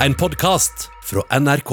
[0.00, 1.72] En podkast fra NRK.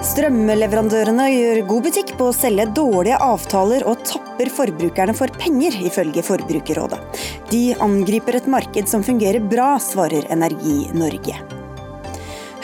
[0.00, 6.24] Strømleverandørene gjør god butikk på å selge dårlige avtaler og tapper forbrukerne for penger, ifølge
[6.24, 7.02] Forbrukerrådet.
[7.52, 11.36] De angriper et marked som fungerer bra, svarer Energi Norge.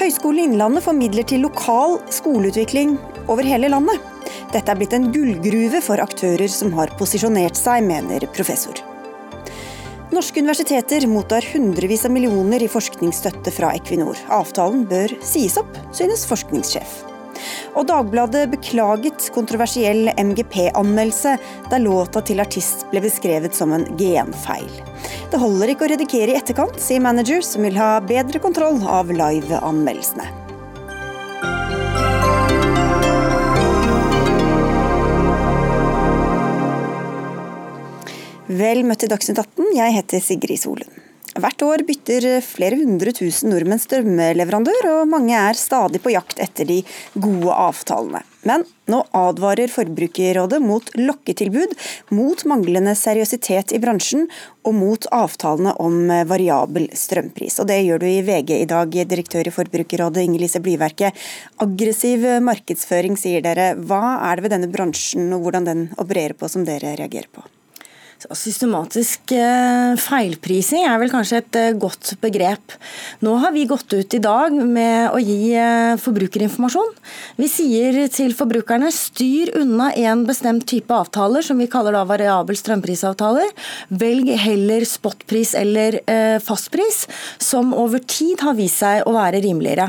[0.00, 2.96] Høgskolen Innlandet formidler til lokal skoleutvikling
[3.28, 4.09] over hele landet.
[4.50, 8.80] Dette er blitt en gullgruve for aktører som har posisjonert seg, mener professor.
[10.10, 14.18] Norske universiteter mottar hundrevis av millioner i forskningsstøtte fra Equinor.
[14.34, 16.98] Avtalen bør sies opp, synes forskningssjef.
[17.78, 21.36] Og Dagbladet beklaget kontroversiell MGP-anmeldelse,
[21.70, 24.68] der låta til artist ble beskrevet som en genfeil.
[25.30, 29.14] Det holder ikke å redigere i etterkant, sier manager, som vil ha bedre kontroll av
[29.14, 30.49] live-anmeldelsene.
[38.60, 40.96] Vel møtt til Dagsnytt 18, jeg heter Sigrid Solund.
[41.40, 46.66] Hvert år bytter flere hundre tusen nordmenn strømleverandør, og mange er stadig på jakt etter
[46.68, 46.80] de
[47.14, 48.20] gode avtalene.
[48.44, 51.72] Men nå advarer Forbrukerrådet mot lokketilbud,
[52.18, 54.26] mot manglende seriøsitet i bransjen
[54.66, 57.60] og mot avtalene om variabel strømpris.
[57.62, 61.14] Og Det gjør du i VG i dag, direktør i Forbrukerrådet Inger-Lise Blyverke.
[61.62, 63.72] Aggressiv markedsføring, sier dere.
[63.78, 67.46] Hva er det ved denne bransjen og hvordan den opererer på som dere reagerer på?
[68.20, 72.74] Systematisk eh, feilprising er vel kanskje et eh, godt begrep.
[73.24, 76.92] Nå har vi gått ut i dag med å gi eh, forbrukerinformasjon.
[77.40, 82.58] Vi sier til forbrukerne styr unna en bestemt type avtaler, som vi kaller da variabel
[82.60, 83.54] strømprisavtaler.
[84.02, 85.96] Velg heller spotpris eller
[86.44, 87.06] fastpris,
[87.40, 89.88] som over tid har vist seg å være rimeligere.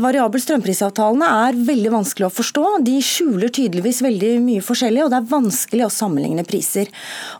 [0.00, 2.64] Variabel strømprisavtalene er veldig vanskelig å forstå.
[2.86, 6.90] De skjuler tydeligvis veldig mye forskjellig, og det er vanskelig å sammenligne priser.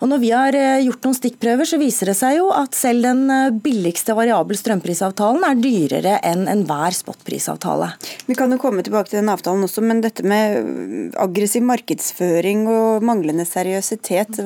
[0.03, 3.07] Og når vi har eh, gjort noen stikkprøver, så viser det seg jo at selv
[3.07, 7.91] den eh, billigste variabel strømprisavtalen er dyrere enn enhver spotprisavtale.
[8.29, 12.67] Vi kan jo komme tilbake til den avtalen også, men dette med øh, aggressiv markedsføring
[12.71, 14.39] og manglende seriøsitet,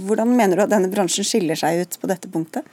[0.00, 2.66] hvordan mener du at denne bransjen skiller seg ut på dette punktet?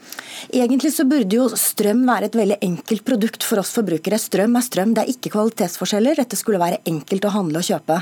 [0.54, 4.20] Egentlig så burde jo strøm være et veldig enkelt produkt for oss forbrukere.
[4.22, 6.20] Strøm er strøm, det er ikke kvalitetsforskjeller.
[6.20, 8.00] Dette skulle være enkelt å handle og kjøpe.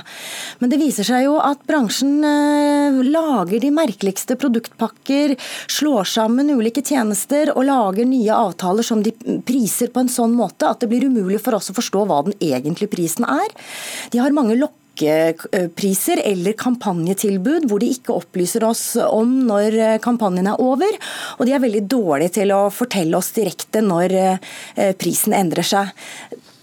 [0.61, 2.17] Men det viser seg jo at bransjen
[3.05, 5.35] lager de merkelige merkeligste produktpakker,
[5.67, 9.13] slår sammen ulike tjenester og lager nye avtaler som de
[9.45, 12.35] priser på en sånn måte at det blir umulig for oss å forstå hva den
[12.39, 13.47] egentlige prisen er.
[14.11, 20.61] De har mange lokkepriser eller kampanjetilbud hvor de ikke opplyser oss om når kampanjen er
[20.61, 20.91] over.
[21.39, 25.91] Og de er veldig dårlige til å fortelle oss direkte når eh, prisen endrer seg.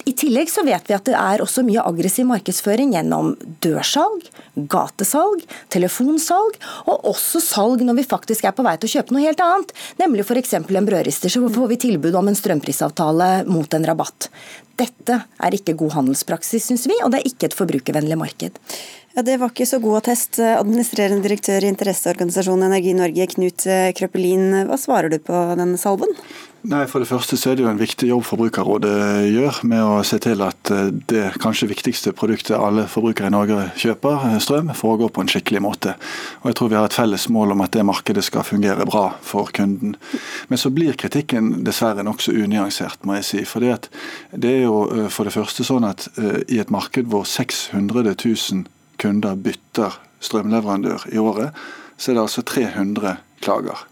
[0.04, 4.24] I tillegg så vet vi at det er også mye aggressiv markedsføring gjennom dørsalg,
[4.72, 6.58] gatesalg, telefonsalg,
[6.90, 9.70] og også salg når vi faktisk er på vei til å kjøpe noe helt annet.
[10.02, 10.56] Nemlig f.eks.
[10.58, 14.30] en brødrister, så får vi tilbud om en strømprisavtale mot en rabatt.
[14.80, 18.58] Dette er ikke god handelspraksis, syns vi, og det er ikke et forbrukervennlig marked.
[19.12, 20.40] Ja, Det var ikke så god attest.
[20.40, 23.66] Administrerende direktør i interesseorganisasjonen Energi Norge, Knut
[23.98, 24.64] Krøpelin.
[24.70, 26.16] Hva svarer du på den salven?
[26.62, 28.92] Nei, For det første så er det jo en viktig jobb Forbrukerrådet
[29.32, 33.56] gjør med å se til at eh, det kanskje viktigste produktet alle forbrukere i Norge
[33.82, 35.96] kjøper, eh, strøm, foregår på en skikkelig måte.
[36.44, 39.08] Og Jeg tror vi har et felles mål om at det markedet skal fungere bra
[39.26, 39.96] for kunden.
[40.48, 43.42] Men så blir kritikken dessverre nokså unyansert, må jeg si.
[43.42, 46.06] For det er jo eh, for det første sånn at
[46.46, 48.62] i et marked hvor 600 000
[49.02, 51.50] kunder bytter strømleverandør i året,
[51.98, 53.82] så er det altså 300 klager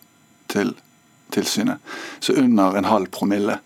[0.47, 0.77] til
[1.35, 1.81] tilsynet.
[2.21, 3.59] Så under en halv promille.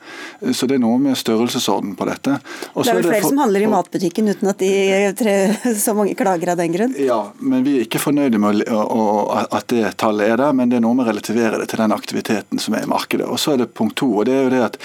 [0.52, 2.38] Så det er noe med størrelsesorden på dette.
[2.72, 4.72] Også det er vel flere for, som handler i matbutikken uten at de
[5.18, 5.36] tre,
[5.78, 6.94] så mange klager av den grunn?
[7.00, 10.86] Ja, men vi er ikke fornøyde med at det tallet er der, men det er
[10.86, 13.28] noe med å relativere det til den aktiviteten som er i markedet.
[13.28, 14.80] Og så er det punkt to, og det er jo det at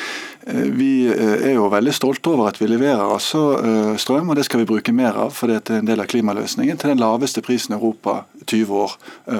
[0.53, 4.45] vi eh, er jo veldig stolte over at vi leverer altså eh, strøm, og det
[4.47, 5.33] skal vi bruke mer av.
[5.35, 8.95] For det er en del av klimaløsningen til den laveste prisen i Europa 20 år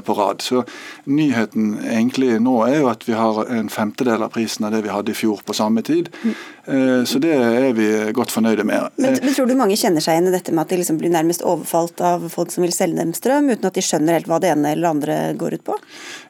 [0.06, 0.44] på rad.
[0.46, 0.64] Så
[1.10, 4.94] nyheten egentlig nå er jo at vi har en femtedel av prisen av det vi
[4.94, 6.12] hadde i fjor på samme tid.
[7.10, 8.92] Så det er vi godt fornøyde med.
[9.00, 11.14] Men, men Tror du mange kjenner seg igjen i dette med at de liksom blir
[11.14, 14.40] nærmest overfalt av folk som vil selge dem strøm, uten at de skjønner helt hva
[14.44, 15.78] det ene eller andre går ut på?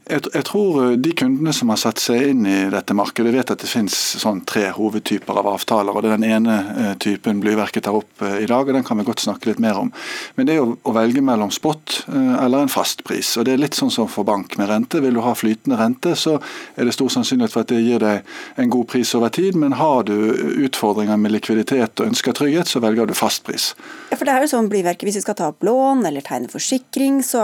[0.09, 3.51] Jeg, jeg, tror eh, de kundene som har satt seg inn i dette markedet, vet
[3.53, 5.93] at det finnes sånn tre hovedtyper av avtaler.
[5.93, 9.05] og Det er den ene typen Blyverket tar opp i dag, og den kan vi
[9.05, 9.91] godt snakke litt mer om.
[10.35, 13.35] Men det er jo å velge mellom spot eller en fast pris.
[13.37, 15.01] og Det er litt sånn som for bank med rente.
[15.03, 16.39] Vil du ha flytende rente, så
[16.75, 19.59] er det stor sannsynlighet for at det gir deg en god pris over tid.
[19.59, 20.28] Men har du
[20.67, 23.71] utfordringer med likviditet og ønsker trygghet, så velger du fastpris.
[24.09, 26.49] Ja, for det er jo sånn blyverket, Hvis vi skal ta opp lån eller tegne
[26.51, 27.41] forsikring, så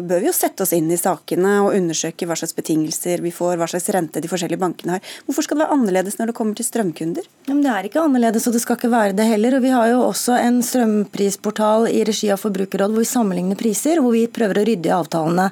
[0.00, 3.56] bør vi jo sette oss inn i sakene og undersøke hva slags betingelser vi får,
[3.58, 5.14] hva slags rente de forskjellige bankene har.
[5.26, 7.26] Hvorfor skal det være annerledes når det kommer til strømkunder?
[7.48, 9.56] Men det er ikke annerledes, og det skal ikke være det heller.
[9.58, 14.02] og Vi har jo også en strømprisportal i regi av Forbrukerrådet hvor vi sammenligner priser,
[14.04, 15.48] hvor vi prøver å rydde i avtalene.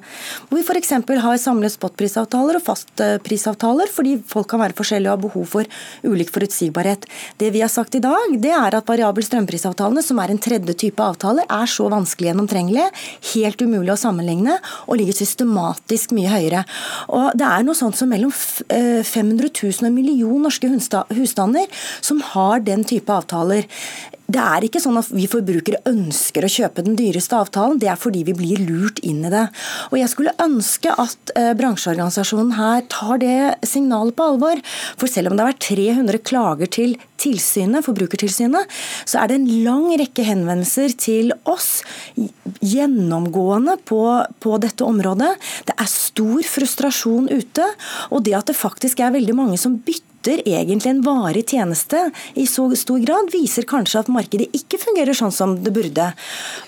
[0.48, 0.92] Hvor vi f.eks.
[1.26, 6.32] har samlet spotprisavtaler og fastprisavtaler, fordi folk kan være forskjellige og ha behov for ulik
[6.34, 6.75] forutsigbarhet.
[7.38, 10.76] Det vi har sagt i dag, det er at variabel strømprisavtalene, som er en tredje
[10.76, 12.90] type avtaler, er så vanskelig gjennomtrengelige,
[13.34, 16.64] helt umulig å sammenligne, og ligger systematisk mye høyere.
[17.08, 21.66] Og Det er noe sånt som mellom 500 000 og en million norske husstander
[22.00, 23.66] som har den type avtaler.
[24.26, 27.98] Det er ikke sånn at vi forbrukere ønsker å kjøpe den dyreste avtalen, det er
[28.00, 29.44] fordi vi blir lurt inn i det.
[29.92, 33.36] Og Jeg skulle ønske at eh, bransjeorganisasjonen her tar det
[33.66, 34.62] signalet på alvor.
[34.98, 38.74] For selv om det har vært 300 klager til tilsynet, Forbrukertilsynet,
[39.06, 41.84] så er det en lang rekke henvendelser til oss
[42.66, 44.02] gjennomgående på,
[44.42, 45.32] på dette området.
[45.70, 47.70] Det er stor frustrasjon ute,
[48.10, 52.10] og det at det faktisk er veldig mange som bytter yter egentlig en varig tjeneste
[52.34, 56.10] i så stor grad, viser kanskje at markedet ikke fungerer sånn som det burde.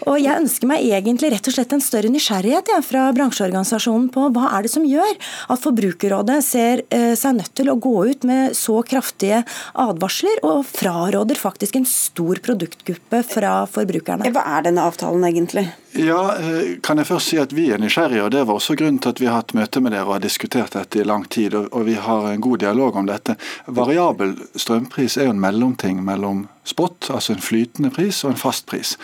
[0.06, 4.28] Og Jeg ønsker meg egentlig rett og slett en større nysgjerrighet ja, fra bransjeorganisasjonen på
[4.34, 5.14] hva er det som gjør
[5.48, 9.42] at Forbrukerrådet ser eh, seg nødt til å gå ut med så kraftige
[9.78, 14.30] advarsler, og fraråder faktisk en stor produktgruppe fra forbrukerne.
[14.34, 15.68] Hva er denne avtalen egentlig?
[15.98, 19.00] Ja, eh, kan jeg først si at Vi er nysgjerrige, og det var også grunnen
[19.02, 21.54] til at vi har hatt møte med dere og har diskutert dette i lang tid.
[21.54, 23.34] og Vi har en god dialog om dette.
[23.66, 28.66] Variabel strømpris er jo en mellomting mellom spot, altså en flytende pris, og en fast
[28.68, 28.94] pris.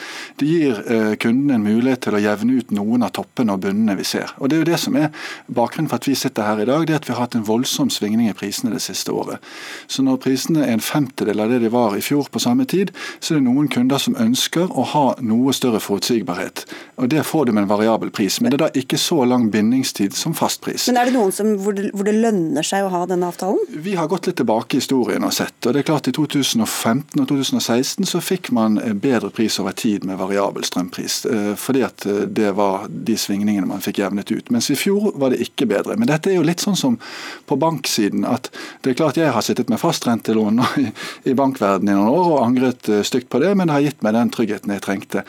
[0.40, 3.96] Det gir eh, kunden en mulighet til å jevne ut noen av toppene og bunnene
[3.98, 4.34] vi ser.
[4.38, 5.10] Og Det er jo det som er
[5.46, 7.46] bakgrunnen for at vi sitter her i dag, det er at vi har hatt en
[7.46, 9.42] voldsom svingning i prisene det siste året.
[9.88, 12.92] Så når prisene er en femtedel av det de var i fjor på samme tid,
[13.20, 16.66] så er det noen kunder som ønsker å ha noe større forutsigbarhet.
[17.00, 19.48] Og Det får du med en variabel pris, men det er da ikke så lang
[19.52, 20.88] bindingstid som fastpris.
[20.90, 23.60] Men er det noen som, hvor, det, hvor det lønner seg å ha denne avtalen?
[23.84, 25.56] Vi har gått litt tilbake i historien og sett.
[25.64, 29.72] og det er klart I 2015 og 2016 2016 så fikk man bedre pris over
[29.72, 31.24] tid med variabel strømpris.
[31.26, 34.50] Eh, fordi at eh, det var de svingningene man fikk jevnet ut.
[34.50, 35.96] Mens i fjor var det ikke bedre.
[35.96, 36.98] Men dette er jo litt sånn som
[37.46, 38.24] på banksiden.
[38.24, 38.50] at
[38.82, 40.88] Det er klart jeg har sittet med fastrentelån i,
[41.30, 44.02] i bankverdenen i noen år og angret eh, stygt på det, men det har gitt
[44.02, 45.24] meg den tryggheten jeg trengte.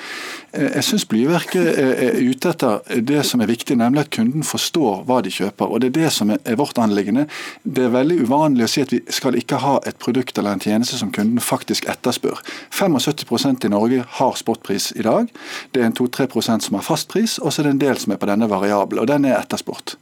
[0.56, 5.18] Jeg syns Blyverket er ute etter det som er viktig, nemlig at kunden forstår hva
[5.24, 5.68] de kjøper.
[5.68, 7.26] og Det er det som er vårt anliggende.
[7.64, 10.64] Det er veldig uvanlig å si at vi skal ikke ha et produkt eller en
[10.64, 12.42] tjeneste som kunden faktisk etterspør etterspør.
[12.72, 15.28] 75% i Norge har spotpris i dag.
[15.74, 18.22] Det er en 2-3% som har fastpris, og så er det en del som er
[18.22, 19.98] på denne variabelen, og den er etterspurt.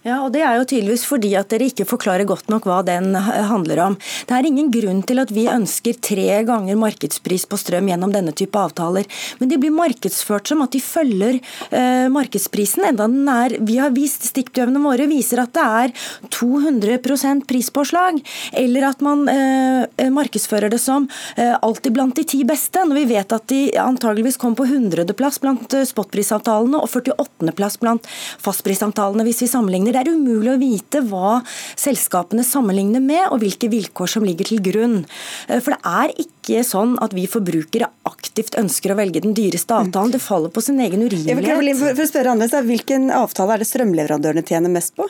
[0.00, 3.12] Ja, og Det er jo tydeligvis fordi at dere ikke forklarer godt nok hva den
[3.12, 3.96] handler om.
[4.24, 8.32] Det er ingen grunn til at vi ønsker tre ganger markedspris på strøm gjennom denne
[8.32, 9.04] type avtaler.
[9.40, 13.92] Men de blir markedsført som at de følger eh, markedsprisen, enda den er Vi har
[13.92, 15.92] vist stikkprøvene våre viser at det er
[16.32, 18.22] 200% prispåslag.
[18.56, 23.04] Eller at man eh, markedsfører det som eh, alltid blant de ti beste, når vi
[23.12, 28.08] vet at de antageligvis kom på 100.-plass blant eh, spotprisavtalene og 48.-plass blant
[28.40, 30.00] fastprisavtalene, hvis vi sammenligner sammenligner.
[30.00, 31.42] Det er umulig å vite hva
[31.78, 35.06] selskapene sammenligner med, og hvilke vilkår som ligger til grunn.
[35.48, 39.74] Eh, for det er ikke sånn at vi forbrukere aktivt ønsker å velge den dyreste
[39.74, 40.12] avtalen.
[40.12, 41.76] Det faller på sin egen urimelighet.
[41.78, 45.08] For å spørre annerledes, Hvilken avtale er det strømleverandørene tjener mest på?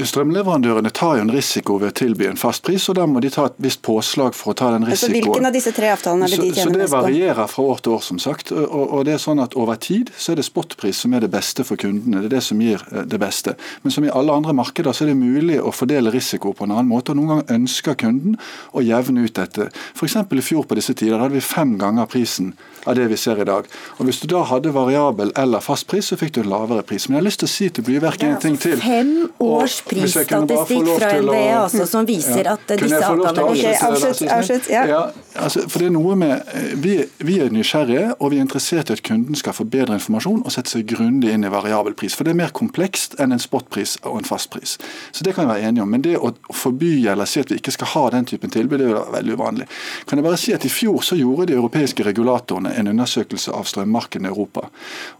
[0.00, 3.30] Strømleverandørene tar jo en risiko ved å tilby en fast pris, og da må de
[3.30, 5.14] ta et visst påslag for å ta den risikoen.
[5.14, 6.72] Altså, hvilken av disse tre avtalene er det de tjener mest på?
[6.72, 8.52] Så Det varierer fra år til år, som sagt.
[8.56, 11.30] Og, og, det er sånn at Over tid så er det spotpris som er det
[11.32, 12.24] beste for kundene.
[12.24, 13.54] Det er det som gir eh, det beste.
[13.84, 16.74] Men som i alle andre markeder så er det mulig å fordele risiko på en
[16.74, 17.12] annen måte.
[17.12, 18.38] og Noen ganger ønsker kunden
[18.72, 19.68] å jevne ut dette.
[19.94, 20.16] F.eks.
[20.16, 23.44] i fjor på disse tider hadde vi fem ganger prisen av det vi ser i
[23.44, 23.66] dag.
[23.98, 27.08] Og Hvis du da hadde variabel eller fast pris, så fikk du en lavere pris.
[27.08, 28.76] Men jeg har lyst til å si til Blyverk en ting til.
[28.80, 32.56] Fem års prisstatistikk fra NVE altså, som viser ja.
[32.56, 34.30] at disse avtalene Avslutt.
[34.30, 34.84] avslutt ja.
[34.88, 35.00] ja
[35.34, 38.90] altså, for det er noe med, eh, vi, vi, er nysgjerrige, og vi er interessert
[38.90, 42.16] i at kunden skal få bedre informasjon og sette seg grundig inn i variabel pris.
[42.16, 44.76] For det er mer komplekst enn en spotpris og en fastpris.
[45.12, 45.90] Så det kan vi være enige om.
[45.90, 48.90] Men det å forby eller si at vi ikke skal ha den typen tilbud, det
[48.90, 49.68] er veldig uvanlig.
[50.08, 53.68] Kan jeg bare si at I fjor så gjorde de europeiske regulatorene en undersøkelse av
[53.68, 54.68] strømmarkedene i Europa.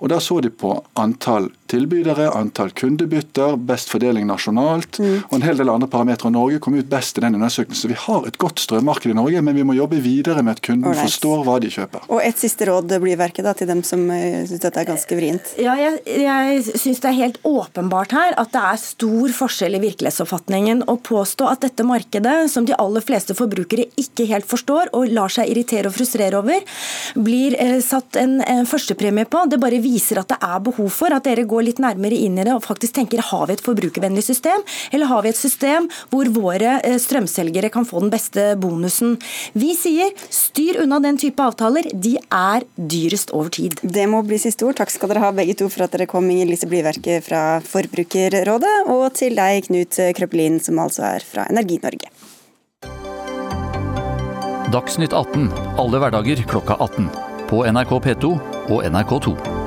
[0.00, 5.17] Og Da så de på antall tilbydere, antall kundebytter, best fordeling nasjonalt mm.
[5.29, 6.33] og en hel del andre parametere.
[6.35, 7.81] Norge kom ut best i den undersøkelsen.
[7.81, 10.65] Så vi har et godt strømmarked i Norge, men vi må jobbe videre med at
[10.67, 11.07] kunden Alright.
[11.07, 12.07] forstår hva de kjøper.
[12.11, 15.19] Og et siste råd blir verket da, til dem som uh, syns dette er ganske
[15.19, 15.53] vrient.
[15.61, 19.83] Ja, jeg, jeg syns det er helt åpenbart her at det er stor forskjell i
[19.87, 20.85] virkelighetsoppfatningen.
[20.91, 25.33] Å påstå at dette markedet, som de aller fleste forbrukere ikke helt forstår og lar
[25.33, 26.65] seg irritere og frustrere over,
[27.15, 31.15] blir eh, satt en, en førstepremie på, det bare viser at det er behov for
[31.15, 34.25] at dere går litt nærmere inn i det og faktisk tenker har vi et forbrukervennlig
[34.26, 39.17] system, eller har vi et system hvor våre uh, strømselgere kan få den beste bonusen.
[39.52, 43.81] Vi sier styr unna den type avtaler, de er dyrest over tid.
[43.83, 44.79] Det må bli siste ord.
[44.81, 48.76] Takk skal dere ha begge to for at dere kom, Inger Lise Blyverket fra Forbrukerrådet,
[48.90, 52.12] og til deg, Knut Krøpelin, som altså er fra Energi Norge.
[54.71, 55.49] Dagsnytt 18
[55.81, 57.09] alle hverdager klokka 18.
[57.50, 58.35] På NRK P2
[58.71, 59.60] og NRK2.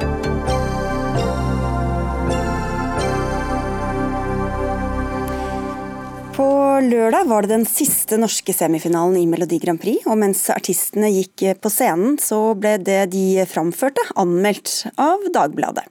[6.82, 11.44] Lørdag var det den siste norske semifinalen i Melodi Grand Prix, og mens artistene gikk
[11.62, 15.84] på scenen, så ble det de framførte, anmeldt av Dagbladet.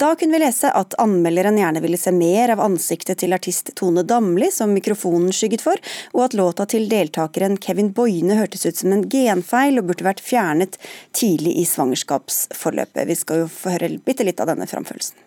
[0.00, 4.06] Da kunne vi lese at anmelderen gjerne ville se mer av ansiktet til artist Tone
[4.08, 5.80] Damli, som mikrofonen skygget for,
[6.16, 10.24] og at låta til deltakeren Kevin Boine hørtes ut som en genfeil og burde vært
[10.24, 10.80] fjernet
[11.16, 13.04] tidlig i svangerskapsforløpet.
[13.10, 15.20] Vi skal jo få høre bitte litt av denne framførelsen.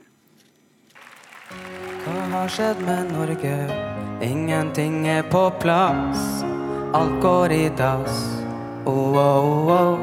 [2.04, 3.99] Hva har skjedd med Norge?
[4.22, 6.44] Ingenting er på plass.
[6.94, 8.44] Alt går i dass.
[8.86, 10.00] Oh, oh, oh.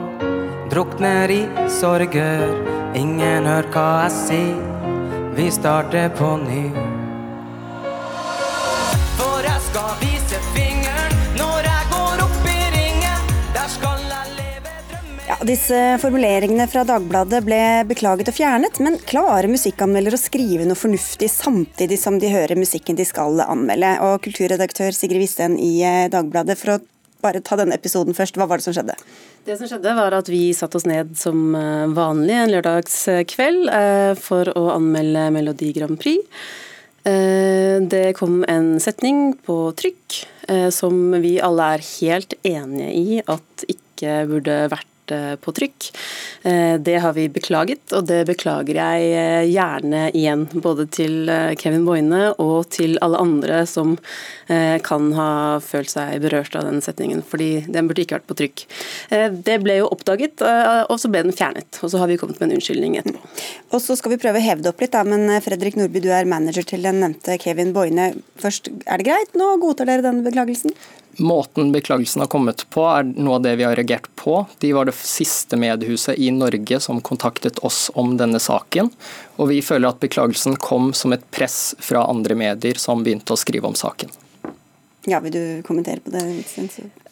[0.70, 2.48] Drukner i sorger.
[2.96, 5.30] Ingen hører hva jeg sier.
[5.36, 6.85] Vi starter på ny.
[15.46, 21.28] Disse formuleringene fra Dagbladet ble beklaget og fjernet, men klarer musikkanmeldere å skrive noe fornuftig
[21.30, 23.92] samtidig som de hører musikken de skal anmelde?
[24.02, 26.78] Og kulturredaktør Sigrid Wisten i eh, Dagbladet, for å
[27.22, 28.96] bare ta denne episoden først, hva var det som skjedde?
[29.46, 34.16] Det som skjedde var at Vi satte oss ned som eh, vanlig en lørdagskveld eh,
[34.18, 36.26] for å anmelde Melodi Grand Prix.
[37.06, 40.16] Det kom en setning på trykk
[40.74, 45.90] som vi alle er helt enige i at ikke burde vært Eh, på trykk.
[46.42, 50.46] Eh, det har vi beklaget, og det beklager jeg eh, gjerne igjen.
[50.52, 53.96] Både til Kevin Boine og til alle andre som
[54.46, 58.62] kan ha følt seg berørt av den setningen, fordi den burde ikke vært på trykk.
[59.46, 60.44] Det ble jo oppdaget,
[60.86, 61.80] og så ble den fjernet.
[61.82, 63.32] Og så har vi kommet med en unnskyldning etterpå.
[63.74, 66.12] Og så skal vi prøve å heve det opp litt, da, men Fredrik Nordby, du
[66.14, 68.12] er manager til den nevnte Kevin Boine.
[68.42, 69.34] Først, er det greit?
[69.34, 70.76] Nå godtar dere denne beklagelsen?
[71.16, 74.42] Måten beklagelsen har kommet på, er noe av det vi har reagert på.
[74.60, 78.90] De var det siste mediehuset i Norge som kontaktet oss om denne saken.
[79.40, 83.40] Og vi føler at beklagelsen kom som et press fra andre medier som begynte å
[83.40, 84.12] skrive om saken.
[85.06, 86.22] Ja, Vil du kommentere på det?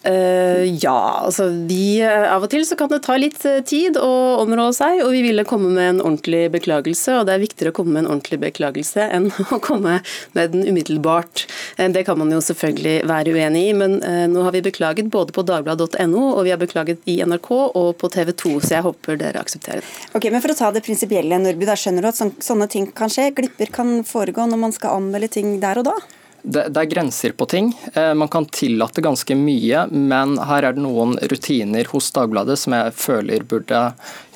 [0.04, 3.96] Uh, ja, altså vi, eh, av og til så kan det ta litt eh, tid
[3.96, 4.08] å
[4.42, 7.14] områ seg, og vi ville komme med en ordentlig beklagelse.
[7.16, 10.02] og Det er viktigere å komme med en ordentlig beklagelse enn å komme
[10.36, 11.46] med den umiddelbart.
[11.78, 15.32] Det kan man jo selvfølgelig være uenig i, men uh, nå har vi beklaget både
[15.32, 19.22] på dagbladet.no og vi har beklaget i NRK og på TV 2, så jeg håper
[19.22, 19.94] dere aksepterer det.
[20.18, 23.12] Ok, men For å ta det prinsipielle, Nordby, da skjønner du at sånne ting kan
[23.12, 23.30] skje?
[23.38, 25.96] Glipper kan foregå når man skal anmelde ting der og da?
[26.44, 27.72] Det, det, er grenser på ting.
[27.94, 32.76] Eh, man kan tillate ganske mye, men her er det noen rutiner hos Dagbladet som
[32.76, 33.80] jeg føler burde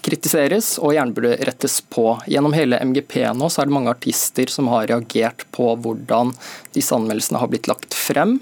[0.04, 2.14] kritiseres og gjerne burde rettes på.
[2.30, 6.32] Gjennom hele MGP nå så er det mange artister som har reagert på hvordan
[6.76, 8.38] disse anmeldelsene har blitt lagt frem.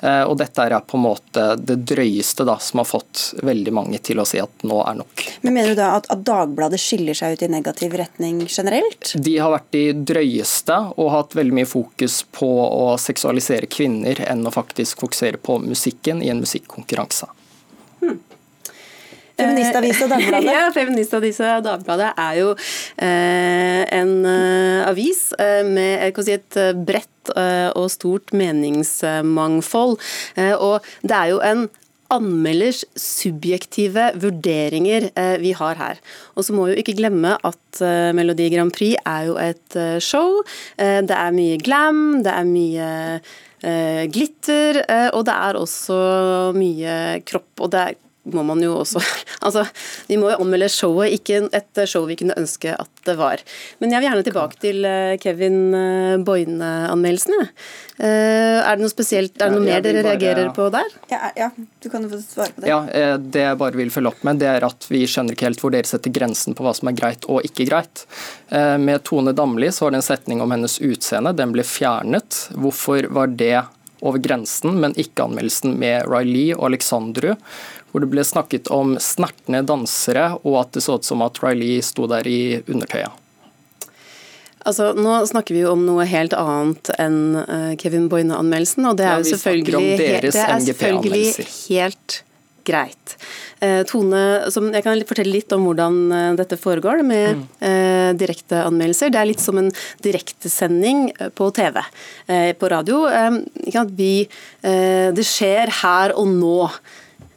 [0.00, 4.00] Eh, og dette er på en måte det drøyeste da, som har fått veldig mange
[4.04, 5.24] til å si at nå er nok.
[5.42, 9.14] Men Mener du da at, at Dagbladet skiller seg ut i negativ retning generelt?
[9.14, 14.46] De har vært de drøyeste og hatt veldig mye fokus på å seksualisere kvinner enn
[14.46, 17.30] å faktisk fokusere på musikken i en musikkonkurranse.
[19.38, 20.52] Feministavisa Dagbladet?
[20.52, 22.54] ja, Feministavisa Dagbladet er jo
[22.98, 29.98] eh, en eh, avis eh, med si, et bredt eh, og stort meningsmangfold.
[30.36, 31.68] Eh, og det er jo en
[32.08, 36.00] anmelders subjektive vurderinger eh, vi har her.
[36.34, 37.82] Og så må vi jo ikke glemme at
[38.16, 40.40] Melodi Grand Prix er jo et show.
[40.78, 42.88] Det er mye glam, det er mye
[44.14, 44.80] glitter,
[45.12, 45.98] og det er også
[46.56, 46.96] mye
[47.28, 47.52] kropp.
[47.60, 47.98] og det er
[48.32, 49.00] må man jo også
[49.46, 49.64] Altså,
[50.08, 53.40] vi må jo anmelde showet, ikke et show vi kunne ønske at det var.
[53.80, 57.46] Men jeg vil gjerne tilbake til eh, Kevin eh, Boine-anmeldelsene.
[57.96, 60.90] Eh, er det noe spesielt, er det noe mer dere reagerer på der?
[61.12, 62.72] Ja, ja, du kan jo få svare på det.
[62.72, 62.82] Ja,
[63.16, 65.72] Det jeg bare vil følge opp med, det er at vi skjønner ikke helt hvor
[65.72, 68.04] dere setter grensen på hva som er greit og ikke greit.
[68.50, 72.48] Med Tone Damli så var det en setning om hennes utseende, den ble fjernet.
[72.58, 73.56] Hvorfor var det
[74.00, 77.34] over grensen, men ikke anmeldelsen med Riley og Alexandru,
[77.90, 81.80] hvor det ble snakket om snertne dansere, og at det så ut som at Riley
[81.84, 83.24] sto der i undertøyet.
[84.68, 89.06] Altså, nå snakker vi jo om noe helt annet enn uh, Kevin Boine-anmeldelsen, og det
[89.06, 89.92] er ja, jo selvfølgelig,
[90.26, 92.18] det er selvfølgelig helt
[92.68, 93.14] greit.
[93.64, 94.20] Eh, Tone,
[94.74, 97.42] jeg kan fortelle litt om hvordan eh, dette foregår med mm.
[97.64, 99.12] eh, direkteanmeldelser.
[99.14, 99.72] Det er litt som en
[100.04, 101.80] direktesending eh, på TV.
[102.28, 103.04] Eh, på radio.
[103.08, 104.12] Eh, vi,
[104.62, 106.56] det skjer her og nå.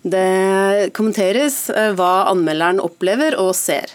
[0.02, 3.92] Det kommenteres eh, hva anmelderen opplever og ser.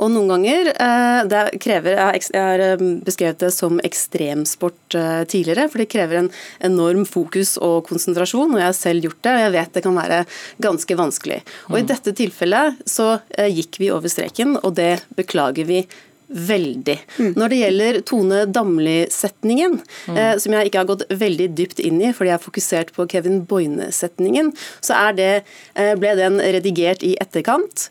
[0.00, 4.96] Og noen ganger eh, det krever, Jeg har eh, beskrevet det som ekstremsport
[5.28, 6.30] tidligere, for det krever en
[6.64, 8.54] enorm fokus og konsentrasjon.
[8.54, 10.22] og Jeg har selv gjort det, og jeg vet det kan være
[10.64, 11.42] ganske vanskelig.
[11.68, 11.90] Og I mm.
[11.92, 13.10] dette tilfellet så
[13.52, 15.84] gikk vi over streken, og det beklager vi
[16.30, 16.96] veldig.
[17.18, 17.32] Mm.
[17.38, 20.16] Når det gjelder Tone Damli-setningen, mm.
[20.16, 23.08] eh, som jeg ikke har gått veldig dypt inn i fordi jeg har fokusert på
[23.10, 24.52] Kevin Boine-setningen,
[24.84, 25.32] så det,
[25.74, 27.90] eh, ble den redigert i etterkant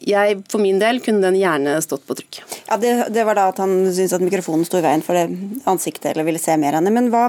[0.00, 2.40] jeg, For min del kunne den gjerne stått på trykk.
[2.68, 5.26] Ja, det, det var da at han syntes at mikrofonen sto i veien for det
[5.70, 6.92] ansiktet, eller ville se mer av det.
[6.94, 7.26] Men hva,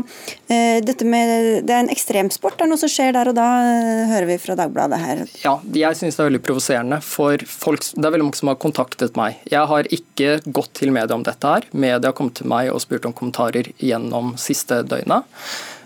[0.51, 3.49] eh, dette med, det er en ekstremsport, det er noe som skjer der og da,
[3.65, 5.25] eh, hører vi fra Dagbladet her.
[5.43, 7.01] Ja, jeg synes det er veldig provoserende.
[7.03, 9.41] For folk, det er veldig mange som har kontaktet meg.
[9.51, 11.67] Jeg har ikke gått til media om dette her.
[11.73, 15.27] Media har kommet til meg og spurt om kommentarer gjennom siste døgnet.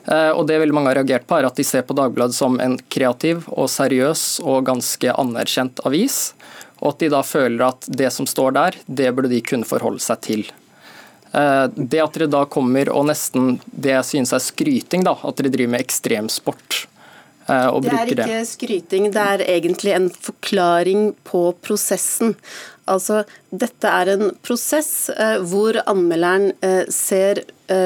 [0.05, 2.59] Eh, og det veldig mange har reagert på, er at de ser på Dagbladet som
[2.61, 6.34] en kreativ og seriøs og ganske anerkjent avis
[6.81, 10.03] og at de da føler at det som står der, det burde de kunne forholde
[10.03, 10.47] seg til.
[11.35, 15.39] Eh, det at dere da kommer og nesten det jeg synes er skryting, da, at
[15.39, 16.85] dere driver med ekstremsport.
[17.47, 18.37] Eh, og det er ikke det.
[18.49, 22.35] skryting, det er egentlig en forklaring på prosessen.
[22.89, 26.53] Altså, dette er en prosess eh, hvor anmelderen
[26.93, 27.43] ser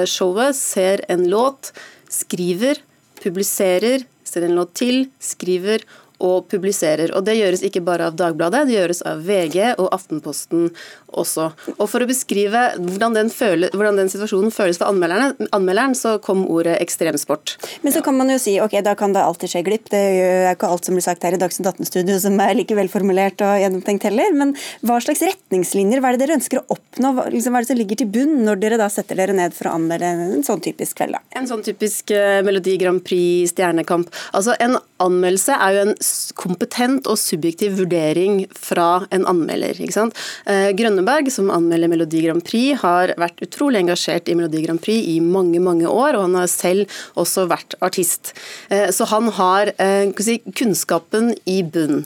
[0.10, 1.72] showet, ser en låt,
[2.12, 2.84] skriver,
[3.24, 5.86] publiserer, ser en låt til, skriver
[6.19, 7.13] og publiserer.
[7.15, 10.69] Og Det gjøres ikke bare av Dagbladet, det gjøres av VG og Aftenposten
[11.09, 11.49] også.
[11.77, 16.45] Og For å beskrive hvordan den, føle, hvordan den situasjonen føles for anmelderen, så kom
[16.51, 17.55] ordet ekstremsport.
[17.83, 19.89] Men så kan man jo si ok, da kan det alltid skje glipp.
[19.91, 22.77] Det er jo ikke alt som blir sagt her i Dagsnytt 18-studio som er like
[22.77, 24.35] velformulert og gjennomtenkt heller.
[24.38, 24.53] Men
[24.85, 27.13] hva slags retningslinjer hva er det dere ønsker å oppnå?
[27.15, 29.55] Hva, liksom, hva er det som ligger til bunn når dere da setter dere ned
[29.57, 31.17] for å anmelde en sånn typisk kveld?
[31.17, 31.23] da?
[31.39, 34.12] En sånn typisk uh, Melodi Grand Prix stjernekamp.
[34.36, 35.95] Altså En anmeldelse er jo en
[36.39, 39.78] kompetent og subjektiv vurdering fra en anmelder.
[39.80, 40.17] ikke sant?
[40.48, 45.08] Uh, Grønneberg, som anmelder Melodi Grand Prix, har vært utrolig engasjert i Melodi Grand Prix
[45.13, 48.34] i mange mange år, og han har selv også vært artist.
[48.72, 49.74] Uh, så han har
[50.19, 52.04] si, kunnskapen i bunn.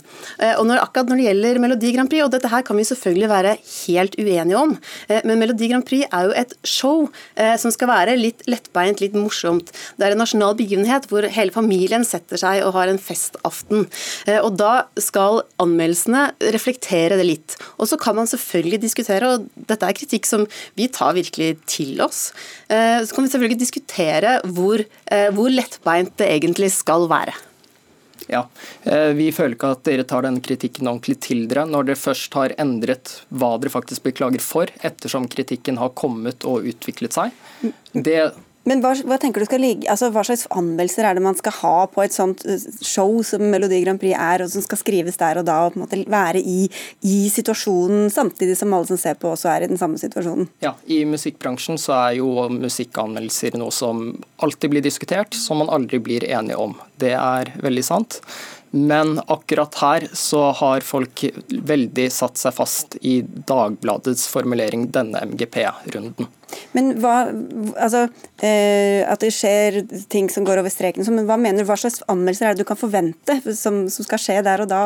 [0.57, 3.29] Og når, akkurat når det gjelder Melodi Grand Prix, og dette her kan vi selvfølgelig
[3.31, 4.75] være helt uenige om,
[5.27, 7.07] men Melodi Grand Prix er jo et show
[7.59, 9.71] som skal være litt lettbeint, litt morsomt.
[9.97, 13.87] Det er en nasjonal begivenhet hvor hele familien setter seg og har en festaften.
[14.27, 17.55] Eh, og Da skal anmeldelsene reflektere det litt.
[17.77, 20.45] Og Så kan man selvfølgelig diskutere, og dette er kritikk som
[20.77, 22.31] vi tar virkelig til oss,
[22.69, 27.33] eh, så kan vi selvfølgelig diskutere hvor, eh, hvor lettbeint det egentlig skal være.
[28.29, 28.47] Ja,
[28.85, 32.53] Vi føler ikke at dere tar denne kritikken ordentlig til dere, når dere først har
[32.57, 37.31] endret hva dere faktisk beklager for, ettersom kritikken har kommet og utviklet seg.
[37.91, 38.31] Det
[38.69, 41.55] men hva, hva, tenker du skal ligge, altså hva slags anmeldelser er det man skal
[41.57, 45.19] ha på et sånt eh, show som Melodi Grand Prix er, og som skal skrives
[45.19, 46.69] der og da, og på en måte være i,
[47.03, 50.47] i situasjonen, samtidig som alle som ser på også er i den samme situasjonen?
[50.63, 54.05] Ja, I musikkbransjen så er jo musikkanmeldelser noe som
[54.43, 56.77] alltid blir diskutert, som man aldri blir enige om.
[56.99, 58.21] Det er veldig sant.
[58.75, 66.25] Men akkurat her så har folk veldig satt seg fast i Dagbladets formulering denne MGP-runden.
[66.73, 67.27] Men hva,
[67.77, 68.07] altså,
[68.41, 69.77] eh, At det skjer
[70.09, 72.69] ting som går over streken, men hva mener du, hva slags anmeldelser er det du
[72.71, 74.81] kan forvente som, som skal skje der og da?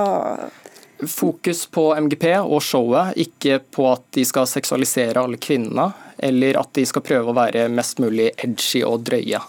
[1.07, 6.75] Fokus på MGP og showet, ikke på at de skal seksualisere alle kvinnene, eller at
[6.75, 9.39] de skal prøve å være mest mulig edgy og drøye.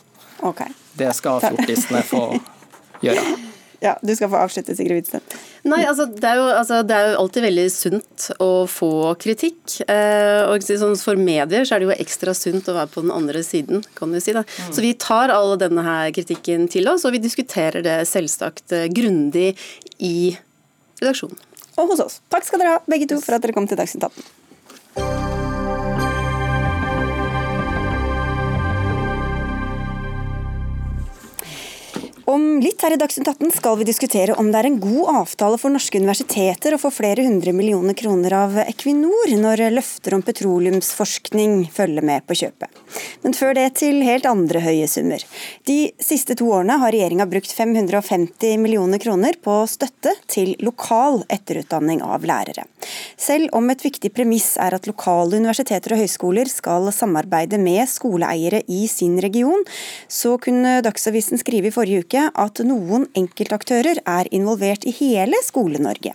[0.46, 0.70] Okay.
[0.94, 2.24] Det skal fjortisene få
[3.08, 3.47] gjøre.
[3.80, 5.34] Ja, Du skal få avslutte, Sigrid Hvitstedt.
[5.68, 8.90] Nei, altså det, jo, altså det, er jo, alltid veldig sunt å få
[9.22, 9.76] kritikk.
[9.86, 13.14] Eh, og sånn, For medier så er det jo ekstra sunt å være på den
[13.14, 13.84] andre siden.
[13.98, 14.42] kan du si da.
[14.42, 14.72] Mm.
[14.74, 18.88] Så vi tar all denne her kritikken til oss, og vi diskuterer det selvsagt eh,
[18.90, 19.52] grundig
[20.02, 20.34] i
[20.98, 21.38] redaksjonen.
[21.78, 22.18] Og hos oss.
[22.32, 24.37] Takk skal dere ha, begge to, for at dere kom til Dagsnytt 18.
[32.28, 35.56] Om litt her i Dagsnytt 18 skal vi diskutere om det er en god avtale
[35.56, 41.62] for norske universiteter å få flere hundre millioner kroner av Equinor når løfter om petroleumsforskning
[41.72, 42.82] følger med på kjøpet.
[43.22, 45.24] Men før det til helt andre høye summer.
[45.64, 52.04] De siste to årene har regjeringa brukt 550 millioner kroner på støtte til lokal etterutdanning
[52.04, 52.66] av lærere.
[53.16, 58.66] Selv om et viktig premiss er at lokale universiteter og høyskoler skal samarbeide med skoleeiere
[58.68, 59.64] i sin region,
[60.12, 66.14] så kunne Dagsavisen skrive i forrige uke at noen enkeltaktører er involvert i hele Skole-Norge.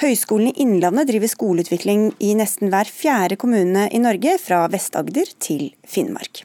[0.00, 5.66] Høgskolen i Innlandet driver skoleutvikling i nesten hver fjerde kommune i Norge, fra Vest-Agder til
[5.84, 6.44] Finnmark.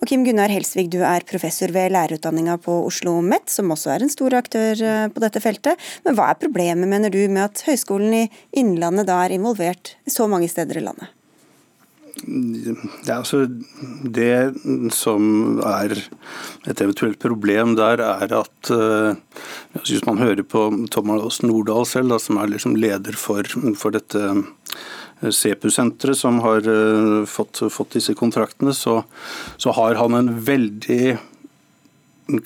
[0.00, 4.04] Og Kim Gunnar Helsvig, du er professor ved lærerutdanninga på Oslo OsloMet, som også er
[4.04, 5.80] en stor aktør eh, på dette feltet.
[6.06, 8.24] Men hva er problemet, mener du, med at Høgskolen i
[8.60, 11.12] Innlandet da er involvert så mange steder i landet?
[12.22, 13.42] Ja, altså,
[14.06, 14.54] det
[14.94, 15.96] som er
[16.70, 19.16] et eventuelt problem der, er at uh,
[19.80, 23.48] hvis man hører på Thomas Nordahl selv, da, som er liksom leder for,
[23.80, 24.22] for dette
[25.24, 29.00] CEPU-senteret som har uh, fått, fått, disse kontraktene, så,
[29.58, 31.16] så, har han en veldig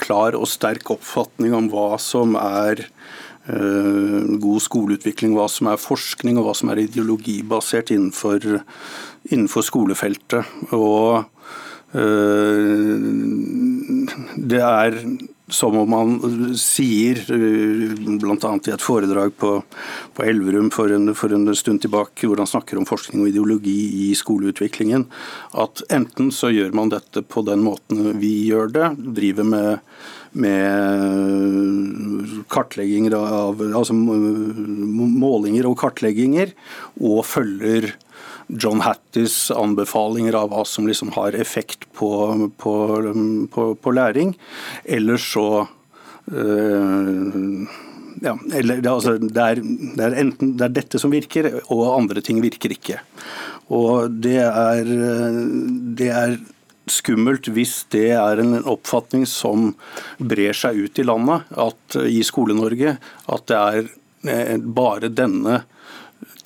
[0.00, 2.88] klar og sterk oppfatning om hva som er
[3.48, 8.44] god skoleutvikling, hva som er forskning og hva som er ideologibasert innenfor
[9.30, 10.44] innenfor skolefeltet.
[10.76, 11.24] Og
[11.94, 12.98] øh,
[14.36, 15.00] det er
[15.48, 16.18] som om man
[16.58, 18.50] sier, øh, bl.a.
[18.68, 19.54] i et foredrag på,
[20.14, 24.08] på Elverum for en, for en, stund tilbake, hvor han snakker om forskning og ideologi
[24.08, 25.06] i skoleutviklingen,
[25.56, 29.70] at enten så gjør man dette på den måten vi gjør det, driver med,
[30.44, 30.66] med
[32.52, 36.52] kartlegginger av, altså målinger og kartlegginger,
[37.00, 37.94] og følger
[38.48, 42.10] John Hatties anbefalinger av hva som liksom har effekt på,
[42.56, 42.74] på,
[43.52, 44.32] på, på læring.
[44.84, 45.66] Eller så
[46.32, 47.68] øh,
[48.24, 52.24] ja, eller, altså, det, er, det, er enten, det, er, dette som virker, og andre
[52.24, 53.00] ting virker ikke.
[53.74, 54.88] Og det er,
[55.98, 56.38] det er
[56.88, 59.74] skummelt hvis det er en oppfatning som
[60.18, 62.96] brer seg ut i landet, at, i Skole-Norge,
[63.28, 63.90] at det er
[64.32, 65.62] eh, bare denne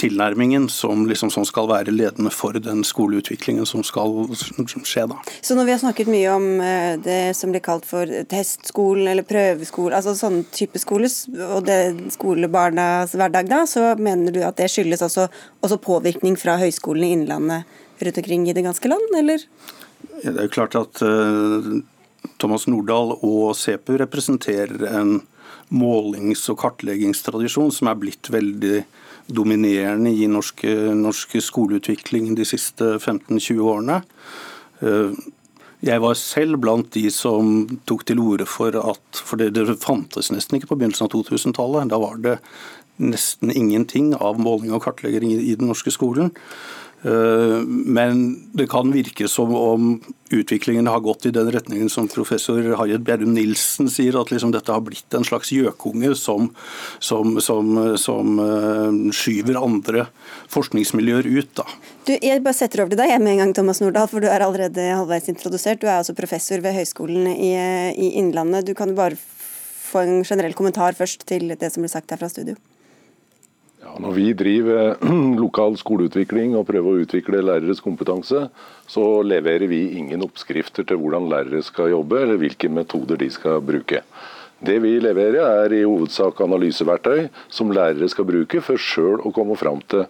[0.00, 4.30] tilnærmingen som, liksom, som, skal være ledende for den skoleutviklingen som skal
[4.84, 5.06] skje.
[5.10, 5.18] Da.
[5.44, 9.26] Så når vi har snakket mye om eh, det som blir kalt for testskolen eller
[9.28, 11.12] prøveskolen, altså sånne type skoler
[11.48, 15.28] og det skolebarnas hverdag, da, så mener du at det skyldes også,
[15.64, 19.42] også påvirkning fra Høgskolen i Innlandet rundt omkring i det ganske land, eller?
[20.22, 21.82] Det er jo klart at uh,
[22.42, 25.20] Thomas Nordahl og CEPU representerer en
[25.72, 28.82] målings- og kartleggingstradisjon som er blitt veldig
[29.32, 30.64] dominerende i norsk,
[30.98, 34.02] norsk skoleutvikling de siste 15-20 årene.
[34.82, 35.14] Eh,
[35.82, 40.30] jeg var selv blant de som tok til orde for at For det, det fantes
[40.30, 41.90] nesten ikke på begynnelsen av 2000-tallet.
[41.90, 42.36] Da var det
[43.02, 46.30] nesten ingenting av måling og kartlegging i den norske skolen.
[47.02, 52.62] Eh, men det kan virke som om utviklingen har gått i den retningen som professor
[52.78, 56.48] Harriet Bjerrum Nilsen sier, at liksom dette har blitt en slags gjøkunge som,
[57.02, 60.06] som, som, som eh, skyver andre
[60.52, 61.52] forskningsmiljøer ut.
[61.58, 61.66] Da.
[62.06, 64.46] Du, jeg bare setter over til deg med en gang, Thomas Nordahl, for du er
[64.46, 65.82] allerede halvveis introdusert.
[65.82, 67.54] Du er altså professor ved Høgskolen i,
[67.98, 68.68] i Innlandet.
[68.70, 69.18] Du kan bare
[69.92, 72.56] få en generell kommentar først til det som ble sagt her fra studio.
[73.82, 74.92] Ja, når vi driver
[75.42, 78.44] lokal skoleutvikling og prøver å utvikle læreres kompetanse,
[78.86, 83.58] så leverer vi ingen oppskrifter til hvordan lærere skal jobbe, eller hvilke metoder de skal
[83.66, 84.04] bruke.
[84.62, 89.56] Det vi leverer er i hovedsak analyseverktøy som lærere skal bruke for sjøl å komme
[89.58, 90.06] fram til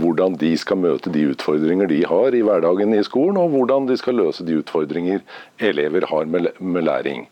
[0.00, 3.98] hvordan de skal møte de utfordringer de har i hverdagen i skolen, og hvordan de
[4.00, 5.20] skal løse de utfordringer
[5.60, 6.48] elever har med,
[6.88, 7.26] læring.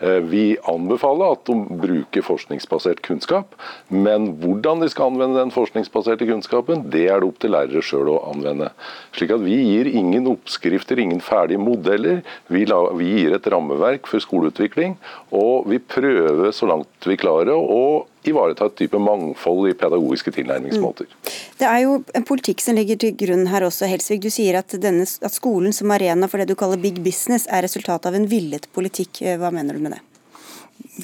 [0.00, 3.54] Eh, vi anbefaler at de bruker forskningsbasert kunnskap,
[3.88, 8.10] men hvordan de skal anvende den forskningsbaserte kunnskapen, det er det opp til lærere sjøl
[8.12, 8.72] å anvende.
[9.16, 12.22] Slik at Vi gir ingen oppskrifter, ingen ferdige modeller.
[12.52, 14.96] Vi, gir et rammeverk for skoleutvikling,
[15.30, 21.08] og vi prøver så langt vi klarer å ivareta et type mangfold i pedagogiske tilnærmingsmåter.
[21.10, 21.30] Mm.
[21.60, 24.24] Det er jo en politikk som ligger til grunn her også, Helsvik.
[24.24, 27.66] Du sier at, denne, at skolen som arena for det du kaller big business er
[27.66, 29.22] resultatet av en villet politikk.
[29.40, 30.02] Hva mener du med det?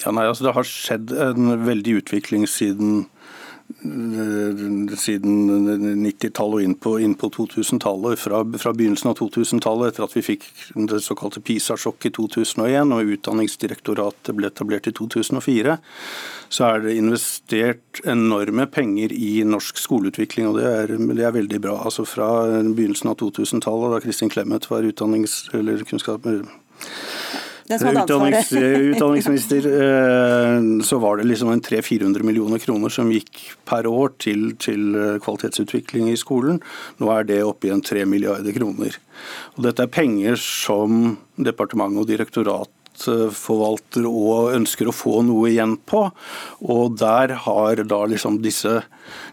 [0.03, 3.12] Ja, nei, altså Det har skjedd en veldig utvikling siden Eh,
[4.99, 8.21] siden 90-tallet og inn på, på 2000-tallet.
[8.21, 10.47] Fra, fra, begynnelsen av 2000-tallet, etter at vi fikk
[10.91, 15.77] det såkalte PISA-sjokket i 2001 og Utdanningsdirektoratet ble etablert i 2004,
[16.53, 21.63] så er det investert enorme penger i norsk skoleutvikling, og det er, det er veldig
[21.65, 21.79] bra.
[21.87, 22.29] Altså Fra
[22.61, 26.29] begynnelsen av 2000-tallet, da Kristin Clemet var utdannings- eller kunnskap
[27.73, 28.89] Den som hadde Utdannings, ansvaret.
[28.93, 34.53] utdanningsminister, eh, så var det liksom en 300-400 millioner kroner som gikk per år til,
[34.61, 36.61] til eh, kvalitetsutvikling i skolen.
[37.01, 39.01] Nå er det oppe i en 3 milliarder kroner.
[39.57, 42.73] Og dette er penger som departementet og direktorat
[43.37, 46.05] forvalter og ønsker å få noe igjen på.
[46.63, 48.81] Og der har da liksom disse,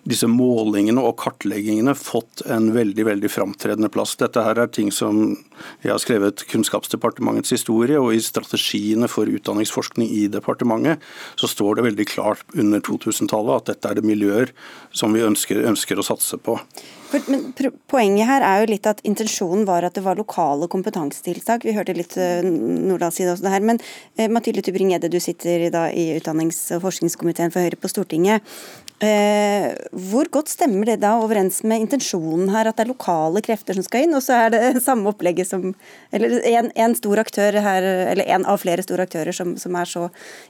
[0.09, 4.15] disse målingene og kartleggingene fått en veldig veldig framtredende plass.
[4.19, 5.37] Dette her er ting som
[5.83, 11.03] jeg har skrevet Kunnskapsdepartementets historie, og i strategiene for utdanningsforskning i departementet
[11.39, 14.53] så står det veldig klart under 2000-tallet at dette er det miljøer
[14.95, 16.59] som vi ønsker, ønsker å satse på.
[17.09, 17.47] For, men
[17.89, 21.65] Poenget her er jo litt at intensjonen var at det var lokale kompetansetiltak.
[21.65, 23.65] Vi hørte litt uh, Nordahl si det også her.
[23.65, 28.45] Men uh, Mathilde Tybring-Gjedde, du sitter da i utdannings- og forskningskomiteen for Høyre på Stortinget.
[28.99, 29.69] Eh,
[30.11, 33.85] hvor godt stemmer det da overens med intensjonen her, at det er lokale krefter som
[33.85, 35.69] skal inn, og så er det samme opplegget som
[36.11, 40.07] Eller en, stor aktør her, eller en av flere store aktører som, som er så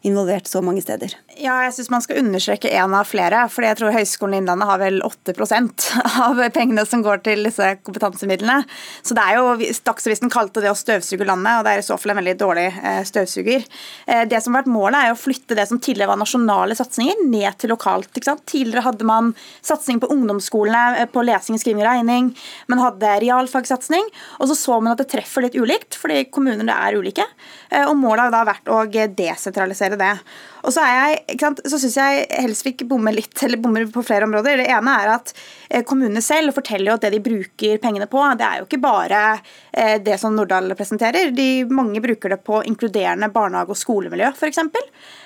[0.08, 1.14] involvert så mange steder?
[1.36, 3.44] Ja, jeg syns man skal understreke én av flere.
[3.52, 5.86] fordi jeg tror Høgskolen Innlandet har vel 8%
[6.26, 8.64] av pengene som går til disse kompetansemidlene.
[9.04, 12.00] Så det er jo, Dagsavisen kalte det å støvsuge landet, og det er i så
[12.00, 13.68] fall en veldig dårlig eh, støvsuger.
[14.08, 17.26] Eh, det som har vært Målet er å flytte det som tidligere var nasjonale satsinger,
[17.30, 18.12] ned til lokalt.
[18.16, 18.39] ikke sant?
[18.46, 19.34] Tidligere hadde man
[19.66, 22.30] satsing på ungdomsskolene, eh, på lesing, skriving og regning.
[22.68, 24.06] Man hadde realfagsatsing.
[24.40, 27.26] og så så man at det treffer litt ulikt, fordi kommuner er ulike.
[27.72, 30.20] Eh, Og Målet har da vært å desentralisere det.
[30.64, 34.58] Og så, jeg, sant, så syns jeg Helsvik bommer litt, eller bommer på flere områder.
[34.58, 35.34] Det ene er at
[35.70, 38.82] eh, kommunene selv forteller jo at det de bruker pengene på, det er jo ikke
[38.84, 39.24] bare
[40.04, 41.32] det som Nordahl presenterer.
[41.32, 44.60] De, mange bruker det på inkluderende barnehage- og skolemiljø, f.eks.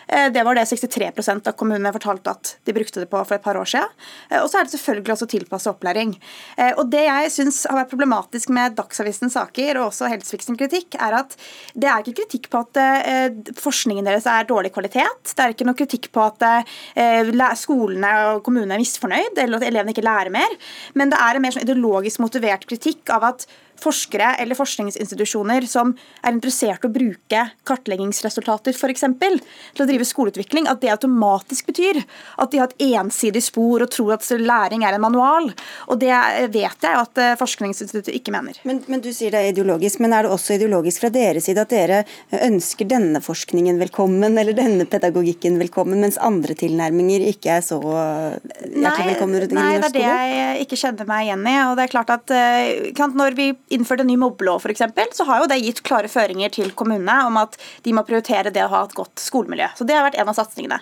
[0.08, 3.58] Det var det 63% av kommunene fortalte at de brukte det på for et par
[3.60, 3.90] år siden.
[4.30, 6.16] Eh, Og så er det selvfølgelig også tilpasset opplæring.
[6.58, 10.96] Eh, Og Det jeg syns har vært problematisk med Dagsavisens saker og også Helsefiksens kritikk,
[11.00, 11.36] er at
[11.76, 15.34] det er ikke kritikk på at eh, forskningen deres er dårlig kvalitet.
[15.34, 19.68] Det er ikke noe kritikk på at eh, skolene og kommunene er misfornøyd, eller at
[19.68, 20.58] elevene ikke lærer mer.
[20.94, 23.48] Men det er en mer sånn ideologisk motivert kritikk av at
[23.82, 29.40] forskere eller forskningsinstitusjoner som er interessert i å bruke kartleggingsresultater for eksempel,
[29.74, 33.92] til å drive skoleutvikling, at det automatisk betyr at de har et ensidig spor og
[33.94, 35.52] tror at læring er en manual.
[35.90, 36.14] Og Det
[36.54, 38.58] vet jeg at eh, Forskningsinstituttet ikke mener.
[38.68, 41.64] Men, men Du sier det er ideologisk, men er det også ideologisk fra deres side
[41.64, 42.04] at dere
[42.44, 49.14] ønsker denne forskningen velkommen, eller denne pedagogikken velkommen, mens andre tilnærminger ikke er så hjertelig
[49.14, 51.56] velkommen Nei, nei, det er det jeg ikke kjenner meg igjen i.
[51.68, 55.42] og det er klart at eh, Når vi innførte en ny mobbelov, eksempel, så har
[55.42, 58.84] jo det gitt klare føringer til kommunene om at de må prioritere det å ha
[58.86, 59.70] et godt skolemiljø.
[59.78, 60.80] Så Det har vært en av satsingene.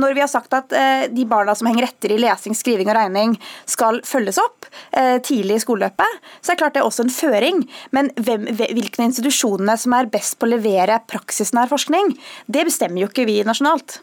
[0.00, 2.98] Når vi har sagt at eh, de barna som henger etter i lesing, skriving og
[2.98, 3.36] regning,
[3.70, 7.62] skal følges opp eh, tidlig i skoleløpet, så er klart det er også en føring.
[7.96, 12.16] Men hvem, hvilke institusjonene som er best på å levere praksisnær forskning,
[12.46, 14.00] det bestemmer jo ikke vi nasjonalt.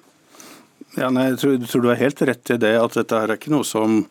[0.99, 3.39] Ja, nei, jeg tror, tror du har helt rett i det, at dette her er
[3.39, 4.01] ikke noe som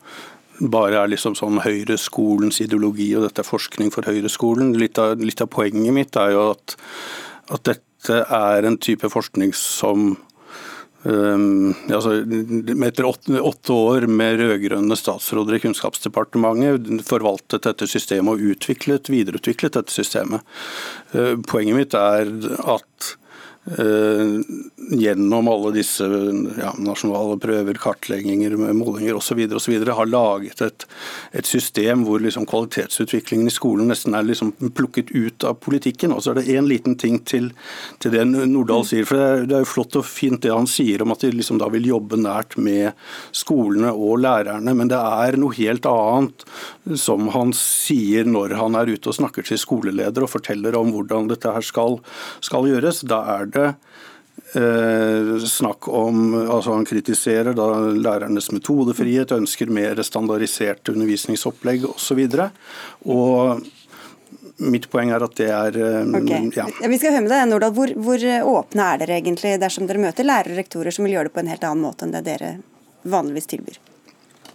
[0.60, 4.74] bare er liksom sånn høyreskolens ideologi, og dette er forskning for høyreskolen.
[4.80, 6.76] Litt av, litt av poenget mitt er jo at,
[7.56, 10.12] at dette er en type forskning som
[11.00, 12.10] Um, altså,
[12.84, 19.78] etter åtte, åtte år med rød-grønne statsråder i Kunnskapsdepartementet forvaltet dette systemet og utviklet, videreutviklet
[19.78, 20.44] dette systemet.
[21.14, 22.28] Uh, poenget mitt er
[22.68, 23.14] at
[24.90, 26.06] gjennom alle disse
[26.58, 29.40] ja, nasjonale prøver, kartlegginger, målinger osv.
[29.86, 30.86] har laget et,
[31.32, 36.14] et system hvor liksom kvalitetsutviklingen i skolen nesten er liksom plukket ut av politikken.
[36.14, 37.50] Og så er det én liten ting til,
[38.02, 39.06] til det Nordahl sier.
[39.06, 41.32] for det er, det er jo flott og fint det han sier om at de
[41.34, 42.92] liksom da vil jobbe nært med
[43.36, 46.44] skolene og lærerne, men det er noe helt annet
[46.98, 51.30] som han sier når han er ute og snakker til skoleledere og forteller om hvordan
[51.30, 52.00] dette her skal,
[52.44, 53.04] skal gjøres.
[53.06, 53.59] Da er det
[54.50, 62.24] Eh, snakk om, altså Han kritiserer da lærernes metodefrihet, ønsker mer standardiserte undervisningsopplegg osv.
[64.60, 66.32] Mitt poeng er at det er eh, Ok.
[66.56, 66.66] ja.
[66.82, 67.76] Ja, Vi skal høre med deg, Nordahl.
[67.76, 71.30] Hvor, hvor åpne er dere egentlig dersom dere møter lærere og rektorer som vil gjøre
[71.30, 72.56] det på en helt annen måte enn det dere
[73.08, 73.78] vanligvis tilbyr?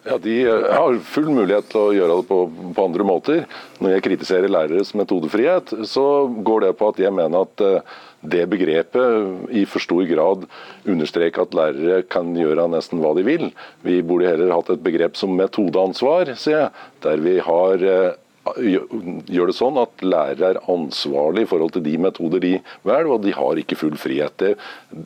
[0.06, 2.40] Ja, De eh, har full mulighet til å gjøre det på,
[2.78, 3.46] på andre måter.
[3.82, 8.44] Når jeg kritiserer læreres metodefrihet, så går det på at jeg mener at eh, det
[8.50, 10.46] begrepet i for stor grad
[10.90, 13.50] understreker at lærere kan gjøre nesten hva de vil.
[13.86, 18.14] Vi burde heller hatt et begrep som metodeansvar, sier jeg, der vi har eh,
[18.46, 22.52] gjør det sånn at lærere er ansvarlig i forhold til de metoder de
[22.86, 24.44] velger, og de har ikke full frihet.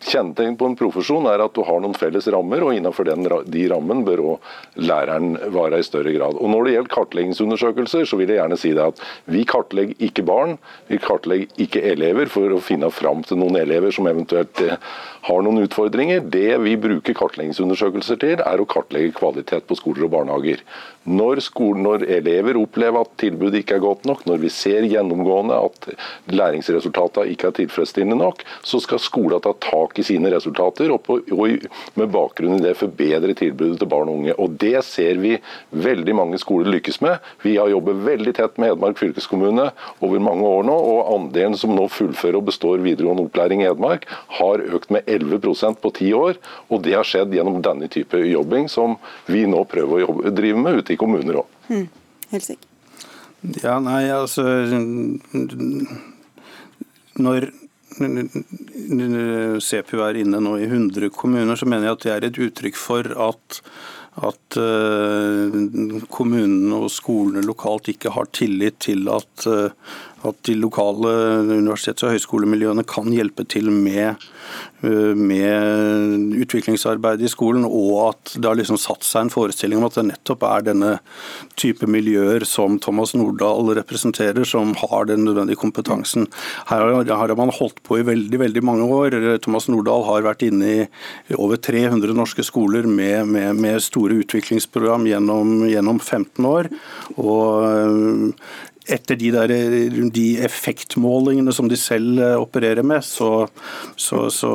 [0.03, 3.65] Kjennetegn på en profesjon er at du har noen felles rammer, og innenfor den, de
[3.71, 4.49] rammen bør òg
[4.83, 6.35] læreren være i større grad.
[6.35, 10.27] Og Når det gjelder kartleggingsundersøkelser, så vil jeg gjerne si det at vi kartlegger ikke
[10.27, 10.57] barn,
[10.91, 14.75] vi kartlegger ikke elever for å finne fram til noen elever som eventuelt eh,
[15.29, 16.23] har noen utfordringer.
[16.33, 20.63] Det vi bruker kartleggingsundersøkelser til, er å kartlegge kvalitet på skoler og barnehager.
[21.09, 25.57] Når, skolen, når elever opplever at tilbudet ikke er godt nok, når vi ser gjennomgående
[25.57, 25.87] at
[26.33, 31.19] læringsresultatene ikke er tilfredsstillende nok, så skal skolen ta tak i sine resultater og, på,
[31.35, 31.65] og
[31.99, 34.35] med bakgrunn i det forbedre tilbudet til barn og unge.
[34.37, 35.35] Og Det ser vi
[35.71, 37.19] veldig mange skoler lykkes med.
[37.45, 39.69] Vi har jobbet veldig tett med Hedmark fylkeskommune
[40.05, 44.07] over mange år nå, og andelen som nå fullfører og består videregående opplæring i Hedmark,
[44.39, 45.18] har økt med 11
[45.81, 46.39] på ti år.
[46.69, 50.57] Og det har skjedd gjennom denne type jobbing som vi nå prøver å jobbe, drive
[50.57, 51.47] med ute i kommuner òg.
[51.69, 51.87] Mm.
[52.31, 52.65] Helt sikkert.
[53.63, 54.43] Ja, nei, altså
[57.19, 57.45] Når
[59.63, 62.77] CPU er inne nå i 100 kommuner, så mener jeg at det er et uttrykk
[62.79, 63.61] for at
[64.19, 65.53] at uh,
[66.11, 69.69] kommunene og skolene lokalt ikke har tillit til at, uh,
[70.27, 71.11] at de lokale
[71.47, 74.19] universitets- og høyskolemiljøene kan hjelpe til med
[74.79, 79.89] Eh, med utviklingsarbeid i skolen, og at det har liksom satt seg en forestilling om
[79.89, 80.91] at det nettopp er denne
[81.59, 86.29] type miljøer som Thomas Nordahl representerer, som har den nødvendige kompetansen.
[86.71, 89.17] Her har man holdt på i veldig veldig mange år.
[89.43, 95.09] Thomas Nordahl har vært inne i over 300 norske skoler med, med, med store utviklingsprogram
[95.11, 96.71] gjennom, gjennom 15 år.
[97.19, 98.31] og
[98.89, 99.53] etter de, der,
[100.13, 103.47] de, effektmålingene som de selv eh, opererer med, så,
[103.95, 104.51] så, så,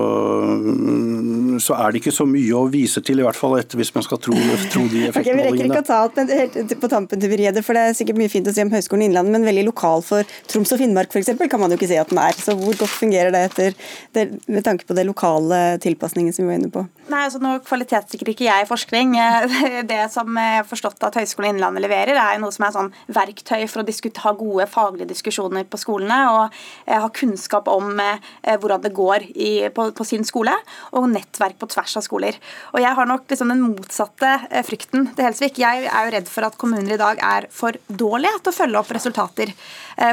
[1.62, 4.06] så, er det ikke så mye å vise til, i hvert fall etter hvis man
[4.06, 4.34] skal tro,
[4.72, 5.12] tro de effektmålingene.
[5.24, 7.96] Okay, vi rekker ikke å ta alt helt på tampen til Briede, for det er
[7.96, 11.14] sikkert mye fint å si om Høgskolen Innlandet, men veldig lokal for Troms og Finnmark
[11.14, 11.32] f.eks.
[11.50, 12.36] kan man jo ikke si at den er.
[12.36, 13.78] Så hvor godt fungerer det etter
[14.16, 16.84] det, med tanke på det lokale tilpasningen som vi var inne på?
[17.12, 19.14] Nei, altså Nå kvalitetssikrer ikke jeg forskning.
[19.90, 23.66] Det som jeg har forstått at Høgskolen Innlandet leverer, er noe som er sånn verktøy
[23.70, 23.86] for å
[24.24, 26.56] ha gode faglige diskusjoner på skolene og
[26.86, 30.54] eh, ha kunnskap om eh, hvordan det går i, på, på, sin skole,
[30.94, 32.38] og nettverk på tvers av skoler.
[32.72, 35.60] Og Jeg har nok liksom den motsatte eh, frykten til Helsvik.
[35.62, 38.80] Jeg er jo redd for at kommuner i dag er for dårlige til å følge
[38.80, 39.54] opp resultater.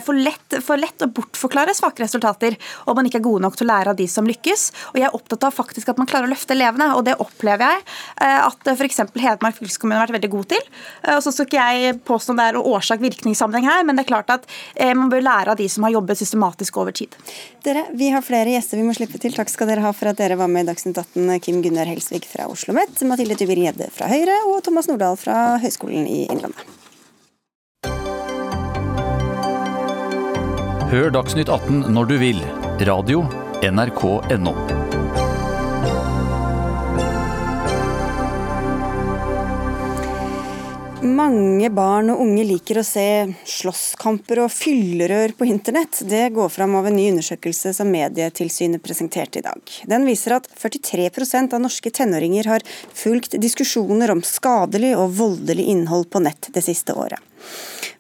[0.05, 2.53] For lett, for lett å bortforklare svake resultater,
[2.85, 4.67] og man ikke er gode nok til å lære av de som lykkes.
[4.91, 7.65] Og Jeg er opptatt av faktisk at man klarer å løfte elevene og Det opplever
[7.65, 7.81] jeg
[8.21, 9.01] at f.eks.
[9.17, 10.69] Hedmark fylkeskommune har vært veldig god til.
[11.15, 14.49] Og så skal ikke jeg påstå det er årsak-virkningssammenheng her, men det er klart at
[14.73, 17.13] eh, man bør lære av de som har jobbet systematisk over tid.
[17.65, 19.35] Dere, Vi har flere gjester vi må slippe til.
[19.37, 21.37] Takk skal dere ha for at dere var med i Dagsnytt 18.
[21.45, 26.07] Kim Gunnar Helsvik fra Oslo OsloMet, Mathilde Tybring-Gjedde fra Høyre og Thomas Nordahl fra Høgskolen
[26.07, 26.63] i Innlandet.
[30.91, 32.43] Hør Dagsnytt 18 når du vil.
[32.87, 33.25] Radio
[33.63, 34.80] NRK.no.
[41.01, 43.03] Mange barn og unge liker å se
[43.49, 46.03] slåsskamper og fyllerør på internett.
[46.05, 49.73] Det går fram av en ny undersøkelse som Medietilsynet presenterte i dag.
[49.89, 56.05] Den viser at 43% av norske tenåringer har fulgt diskusjoner om skadelig og voldelig innhold
[56.13, 57.17] på nett det siste året.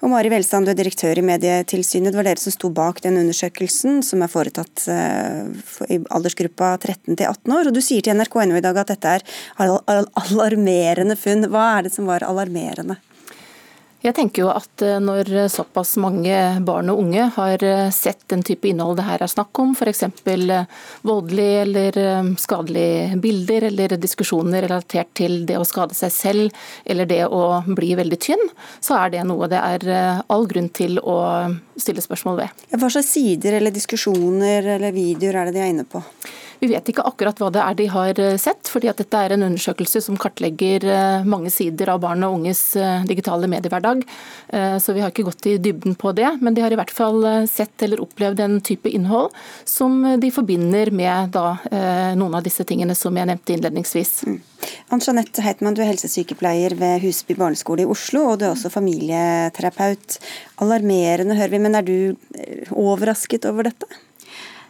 [0.01, 2.09] Og Mari Velstand, du er direktør i Medietilsynet.
[2.09, 5.51] Det var dere som sto bak den undersøkelsen som er foretatt eh,
[5.93, 7.69] i aldersgruppa 13 til 18 år.
[7.69, 9.25] Og du sier til NRK.no i dag at dette er
[9.61, 11.45] alarmerende funn.
[11.53, 12.97] Hva er det som var alarmerende?
[14.01, 16.33] Jeg tenker jo at eh, når såpass mange
[16.65, 20.01] barn og unge har eh, sett den type innhold det her er snakk om, f.eks.
[20.09, 21.99] Eh, voldelige eller
[22.41, 27.93] skadelige bilder eller diskusjoner relatert til det å skade seg selv eller det å bli
[27.99, 28.41] veldig tynn,
[28.81, 31.17] så er det noe det er all grunn til å
[31.77, 32.63] stille spørsmål ved.
[32.73, 36.01] Hva slags sider eller diskusjoner eller videoer er det de er inne på?
[36.61, 39.33] Vi vet ikke akkurat hva det er de har eh, sett, fordi at dette er
[39.33, 44.03] en undersøkelse som kartlegger eh, mange sider av barn og unges eh, digitale mediehverdag.
[44.83, 47.23] Så vi har ikke gått i dybden på det, men de har i hvert fall
[47.47, 49.31] sett eller opplevd en type innhold
[49.65, 51.53] som de forbinder med da,
[52.19, 54.11] noen av disse tingene som jeg nevnte innledningsvis.
[54.27, 54.37] Mm.
[54.91, 58.73] Ann Janette Heitmann, du er helsesykepleier ved Husby barneskole i Oslo, og du er også
[58.73, 60.19] familieterapeut.
[60.65, 61.95] Alarmerende hører vi, men er du
[62.75, 63.87] overrasket over dette?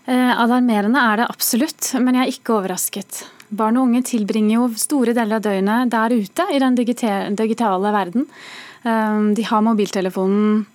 [0.09, 3.21] Eh, alarmerende er det absolutt, men jeg er ikke overrasket.
[3.53, 8.25] Barn og unge tilbringer jo store deler av døgnet der ute i den digitale verden.
[8.81, 10.65] Eh, de har mobiltelefonen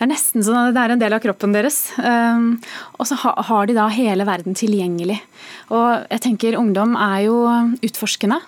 [0.00, 1.90] det er nesten sånn at det er en del av kroppen deres.
[2.00, 2.44] Eh,
[2.96, 5.18] og så har de da hele verden tilgjengelig.
[5.76, 7.42] Og jeg tenker ungdom er jo
[7.84, 8.40] utforskende,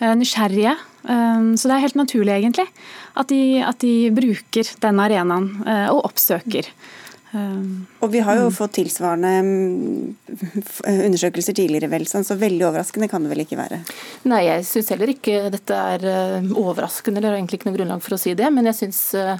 [0.00, 0.72] nysgjerrige.
[1.04, 2.64] Så det er helt naturlig, egentlig,
[3.20, 5.50] at de, at de bruker den arenaen
[5.92, 6.72] og oppsøker.
[8.04, 8.54] Og vi har jo mm.
[8.54, 10.14] fått tilsvarende mm,
[11.06, 13.80] undersøkelser tidligere, vel, så veldig overraskende kan det vel ikke være?
[14.28, 18.16] Nei, jeg syns heller ikke dette er eh, overraskende, eller egentlig ikke noe grunnlag for
[18.16, 18.50] å si det.
[18.54, 19.34] Men jeg syns eh,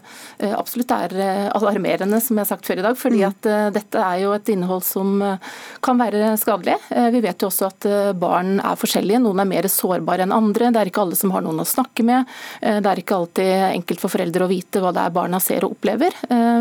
[0.54, 2.98] absolutt det er eh, alarmerende, som jeg har sagt før i dag.
[3.00, 3.28] fordi mm.
[3.28, 5.20] at dette er jo et innhold som
[5.84, 6.76] kan være skadelig.
[7.12, 7.86] Vi vet jo også at
[8.18, 9.20] barn er forskjellige.
[9.24, 10.70] Noen er mer sårbare enn andre.
[10.72, 12.30] Det er ikke alle som har noen å snakke med.
[12.60, 15.76] Det er ikke alltid enkelt for foreldre å vite hva det er barna ser og
[15.76, 16.16] opplever.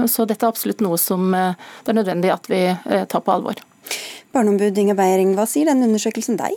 [0.10, 3.34] Så dette er absolutt noe som eh, det er nødvendig at vi eh, tar på
[3.34, 3.60] alvor.
[4.34, 6.56] Barneombud Inga Beiring, hva sier den undersøkelsen deg?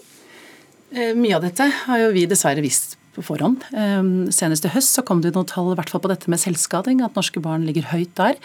[0.94, 3.64] Eh, mye av dette har jo vi dessverre visst på forhånd.
[3.76, 6.40] Ehm, senest i høst så kom det noen tall i hvert fall på dette med
[6.40, 8.36] selvskading, at norske barn ligger høyt der.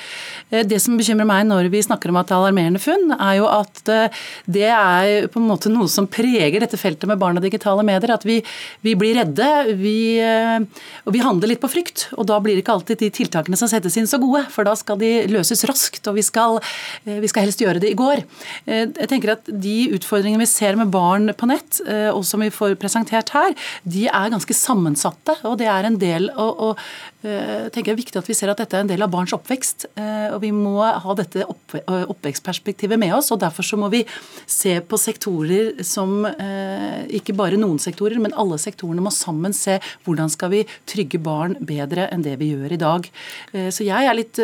[0.52, 3.38] Eh, det som bekymrer meg når vi snakker om at det er alarmerende funn, er
[3.42, 7.40] jo at eh, det er på en måte noe som preger dette feltet med barn
[7.40, 8.16] og digitale medier.
[8.16, 8.40] At vi,
[8.86, 9.50] vi blir redde,
[9.80, 10.60] vi, eh,
[11.06, 12.08] og vi handler litt på frykt.
[12.18, 15.00] Og da blir ikke alltid de tiltakene som settes inn så gode, for da skal
[15.02, 16.60] de løses raskt, og vi skal,
[17.06, 18.24] vi skal helst gjøre det i går.
[18.68, 21.82] Jeg tenker at De utfordringene vi ser med barn på nett,
[22.14, 23.54] og som vi får presentert her,
[23.88, 25.38] de er ganske sammensatte.
[25.47, 26.84] og det er en del og, og
[27.22, 29.86] tenker jeg er viktig at vi ser at dette er en del av barns oppvekst.
[29.94, 33.30] Uh, og Vi må ha dette uh, oppvekstperspektivet med oss.
[33.34, 34.02] og Derfor så må vi
[34.50, 36.26] se på sektorer som
[37.12, 41.56] ikke bare noen sektorer, men alle sektorene må sammen se hvordan skal vi trygge barn
[41.60, 43.08] bedre enn det vi gjør i dag.
[43.74, 44.40] Så jeg er litt,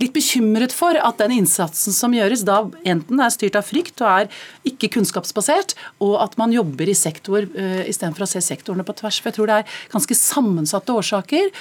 [0.00, 4.10] litt bekymret for at den innsatsen som gjøres, da enten er styrt av frykt og
[4.10, 4.30] er
[4.68, 9.20] ikke kunnskapsbasert, og at man jobber i sektor istedenfor å se sektorene på tvers.
[9.20, 11.52] For jeg tror det er ganske sammensatte årsaker.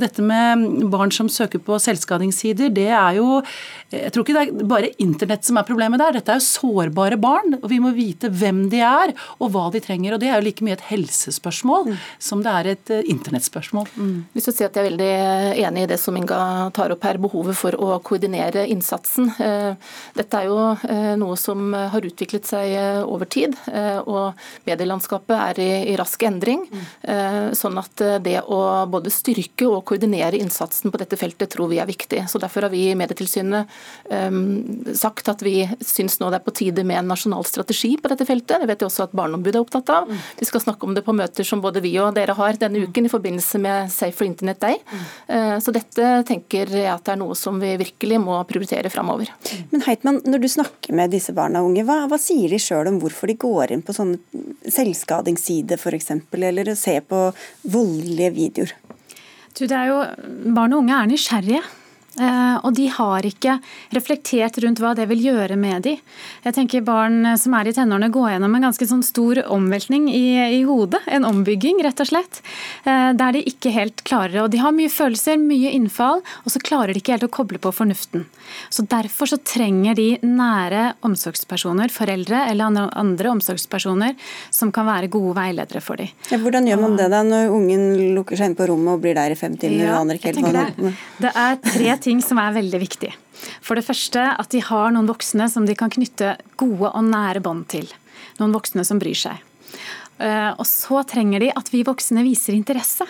[0.00, 3.40] Dette med barn som søker på selvskadingssider, det er jo
[3.90, 6.14] Jeg tror ikke det er bare internett som er problemet der.
[6.14, 9.80] Dette er jo sårbare barn, og vi må vite hvem de er og hva de
[9.82, 10.14] trenger.
[10.14, 11.96] Og det er jo like mye et helsespørsmål mm.
[12.22, 13.90] som det er et uh, internettspørsmål.
[13.96, 14.12] Mm.
[14.36, 17.18] Hvis du sier at Jeg er veldig enig i det som Inga tar opp her,
[17.18, 19.32] behovet for å koordinere innsatsen.
[19.42, 23.56] Eh, dette er jo eh, noe som har utviklet seg over tid,
[24.06, 24.38] og
[24.68, 26.64] medielandskapet er i, i rask endring.
[26.70, 26.86] Mm.
[27.02, 31.70] Eh, sånn at eh, det å både styrke og koordinere innsatsen på dette feltet tror
[31.70, 32.22] vi er viktig.
[32.30, 33.68] Så Derfor har vi i Medietilsynet
[34.30, 38.10] um, sagt at vi syns nå det er på tide med en nasjonal strategi på
[38.12, 38.62] dette feltet.
[38.62, 40.10] Det vet jeg også at Barneombudet er opptatt av.
[40.38, 43.08] Vi skal snakke om det på møter som både vi og dere har denne uken
[43.08, 44.78] i forbindelse med Safe for Internet Day.
[45.28, 49.32] Uh, så dette tenker jeg at det er noe som vi virkelig må prioritere framover.
[49.72, 52.90] Men Heitmann, når du snakker med disse barna og unge, hva, hva sier de sjøl
[52.90, 56.12] om hvorfor de går inn på sånne selvskadingssider f.eks.,
[56.50, 57.26] eller ser på
[57.70, 58.79] voldelige videoer?
[59.58, 60.00] Du, det er jo,
[60.54, 61.62] barn og unge er nysgjerrige.
[62.18, 63.52] Eh, og de har ikke
[63.94, 65.92] reflektert rundt hva det vil gjøre med de.
[66.42, 70.24] Jeg tenker Barn som er i tenårene går gjennom en ganske sånn stor omveltning i,
[70.58, 71.04] i, hodet.
[71.06, 72.42] En ombygging, rett og slett.
[72.82, 76.62] Eh, der de ikke helt klarer Og de har mye følelser, mye innfall, og så
[76.62, 78.26] klarer de ikke helt å koble på fornuften.
[78.68, 84.16] Så Derfor så trenger de nære omsorgspersoner, foreldre eller andre omsorgspersoner,
[84.50, 86.10] som kan være gode veiledere for dem.
[86.32, 87.86] Ja, hvordan gjør man det da, når ungen
[88.16, 89.84] lukker seg inn på rommet og blir der i fem timer?
[89.84, 90.92] Ja, og aner ikke helt hva det,
[91.22, 93.12] det er tre ting som er veldig viktig.
[93.64, 97.42] For det første at de har noen voksne som de kan knytte gode og nære
[97.44, 97.88] bånd til.
[98.40, 99.40] Noen voksne som bryr seg.
[100.20, 103.06] Eh, og så trenger de at vi voksne viser interesse.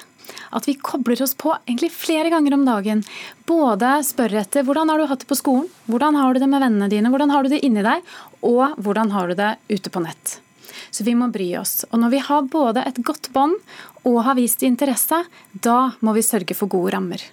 [0.54, 3.02] At vi kobler oss på egentlig flere ganger om dagen.
[3.50, 6.62] Både spør etter hvordan har du hatt det på skolen, hvordan har du det med
[6.62, 8.06] vennene dine, hvordan har du det inni deg,
[8.46, 10.38] og hvordan har du det ute på nett.
[10.90, 11.84] Så vi må bry oss.
[11.90, 13.58] Og når vi har både et godt bånd
[14.08, 17.24] og har vist interesse, da må vi sørge for gode rammer.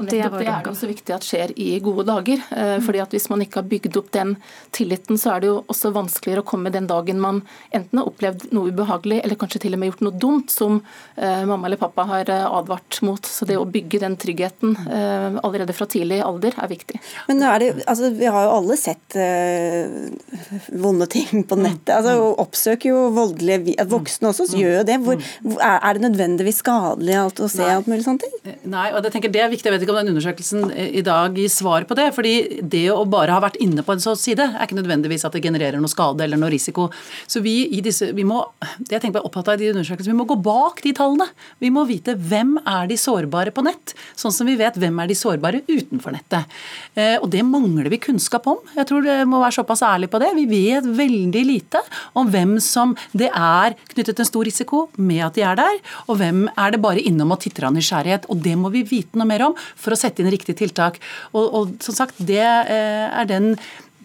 [0.00, 2.40] Og det, er det er også viktig at skjer i gode dager.
[2.56, 4.34] Eh, fordi at Hvis man ikke har bygd opp den
[4.74, 8.48] tilliten, så er det jo også vanskeligere å komme den dagen man enten har opplevd
[8.56, 10.80] noe ubehagelig, eller kanskje til og med gjort noe dumt som
[11.16, 13.20] eh, mamma eller pappa har eh, advart mot.
[13.28, 17.02] Så det å bygge den tryggheten eh, allerede fra tidlig alder er viktig.
[17.28, 21.92] Men nå er det, altså, Vi har jo alle sett uh, vonde ting på nettet.
[21.98, 24.98] altså Oppsøker jo voldelige Voksne også gjør jo det.
[25.04, 25.20] Hvor,
[25.62, 28.34] er det nødvendigvis skadelig alt å se alt mulig sånne ting?
[28.44, 29.68] Eh, nei, og jeg tenker det er viktig.
[29.68, 32.10] Jeg vet ikke om den undersøkelsen i dag gir svar på det.
[32.16, 35.36] fordi det å bare ha vært inne på en sånn side, er ikke nødvendigvis at
[35.36, 36.88] det genererer noe skade eller noe risiko.
[37.26, 38.42] Så vi i disse, vi må,
[38.78, 41.28] det jeg tenker på opptatt av i de undersøkelsene, vi må gå bak de tallene.
[41.62, 45.10] Vi må vite hvem er de sårbare på nett, sånn som vi vet hvem er
[45.10, 46.60] de sårbare utenfor nettet.
[46.94, 48.60] Eh, og det mangler vi kunnskap om.
[48.76, 50.32] Jeg tror det må være såpass ærlig på det.
[50.38, 51.82] Vi vet veldig lite
[52.18, 56.18] om hvem som det er knyttet en stor risiko med at de er der, og
[56.20, 58.28] hvem er det bare innom og titter av nysgjerrighet.
[58.32, 61.00] Og det må vi vite noe mer om for å sette inn riktige tiltak.
[61.32, 63.54] Og, og som sagt, det eh, er den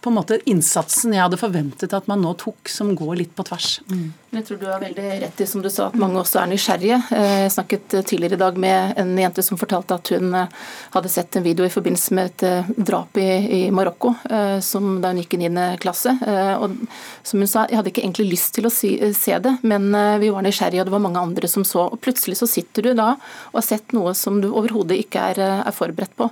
[0.02, 3.46] på en måte innsatsen jeg hadde forventet at man nå tok, som går litt på
[3.48, 3.80] tvers.
[3.90, 4.12] Mm.
[4.36, 6.98] Jeg tror du har veldig rett i som du sa, at mange også er nysgjerrige.
[7.16, 10.52] Eh, jeg snakket tidligere i dag med en jente som fortalte at hun eh,
[10.92, 14.14] hadde sett en video i forbindelse med et eh, drap i, i Marokko
[14.64, 15.64] som da hun gikk i 9.
[15.82, 16.12] klasse.
[16.60, 16.74] Og
[17.26, 19.88] som hun sa, jeg hadde ikke egentlig lyst til å si, se det, men
[20.22, 21.86] vi var nysgjerrige og det var mange andre som så.
[21.94, 25.42] Og plutselig så sitter du da og har sett noe som du overhodet ikke er,
[25.60, 26.30] er, forberedt på.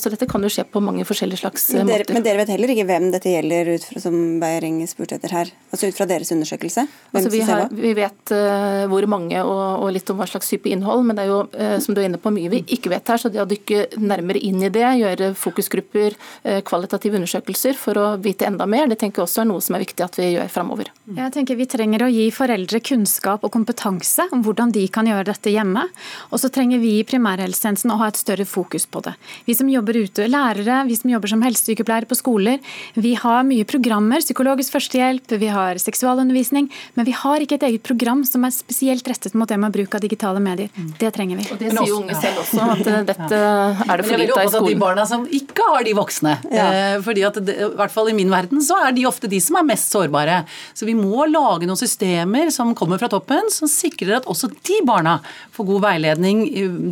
[0.00, 2.16] Så dette kan jo skje på mange forskjellige slags men dere, måter.
[2.16, 5.52] Men dere vet heller ikke hvem dette gjelder, ut fra, som Beiring spurte etter her?
[5.70, 6.86] Altså ut fra deres undersøkelse?
[7.10, 10.70] Altså, vi, har, vi, vet uh, hvor mange og, og, litt om hva slags type
[10.70, 13.10] innhold, men det er jo uh, som du er inne på, mye vi ikke vet
[13.10, 13.20] her.
[13.20, 18.06] Så det å dykke nærmere inn i det, gjøre fokusgrupper, uh, kvalitative undersøkelser for å
[18.22, 20.52] vite enda mer, det tenker jeg også er noe som er viktig at vi gjør
[20.52, 20.92] framover.
[21.10, 25.26] Jeg tenker Vi trenger å gi foreldre kunnskap og kompetanse om hvordan de kan gjøre
[25.32, 25.82] dette hjemme.
[26.30, 29.16] Og så trenger vi i primærhelsetjenesten å ha et større fokus på det.
[29.48, 32.62] Vi som jobber ute, lærere, vi som jobber som helsesykepleiere på skoler,
[32.94, 36.70] vi har mye programmer, psykologisk førstehjelp, vi har seksualundervisning.
[37.00, 39.94] Men vi har ikke et eget program som er spesielt rettet mot det med bruk
[39.96, 40.68] av digitale medier.
[40.76, 40.88] Mm.
[41.00, 41.46] Det trenger vi.
[41.48, 44.42] Og Det sier jo unge selv også, at eh, dette er det for lite av
[44.42, 44.68] i skolen.
[44.68, 46.34] De barna som ikke har de voksne.
[46.52, 46.66] Ja.
[46.68, 49.40] Eh, fordi at det, i hvert fall i min verden så er de ofte de
[49.40, 50.42] som er mest sårbare.
[50.76, 54.82] Så vi må lage noen systemer som kommer fra toppen, som sikrer at også de
[54.84, 55.16] barna
[55.56, 56.44] får god veiledning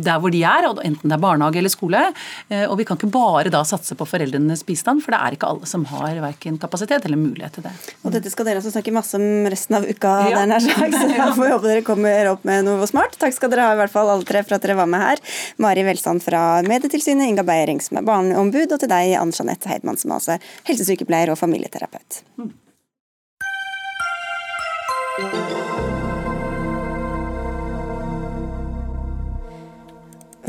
[0.09, 2.01] der hvor de er, enten det er barnehage eller skole.
[2.49, 5.53] Eh, og vi kan ikke bare da satse på foreldrenes bistand, for det er ikke
[5.53, 7.77] alle som har verken kapasitet eller mulighet til det.
[8.01, 10.39] Og dette skal dere altså snakke masse om resten av uka, ja.
[10.39, 10.63] der nær.
[10.65, 13.17] Så jeg får håpe dere kommer opp med noe smart.
[13.19, 15.23] Takk skal dere ha, i hvert fall alle tre, for at dere var med her.
[15.61, 19.99] Mari Velsand fra Medietilsynet, Inga Beiering som er barneombud, og til deg, Ann Jeanette Heidmann,
[19.99, 22.23] som altså er helsesykepleier og familieterapeut.
[22.39, 22.53] Mm.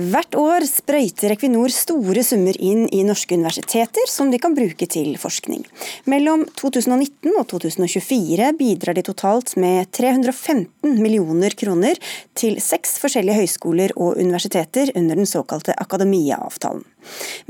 [0.01, 5.11] Hvert år sprøyter Equinor store summer inn i norske universiteter som de kan bruke til
[5.21, 5.67] forskning.
[6.09, 12.01] Mellom 2019 og 2024 bidrar de totalt med 315 millioner kroner
[12.33, 16.87] til seks forskjellige høyskoler og universiteter under den såkalte Akademia-avtalen.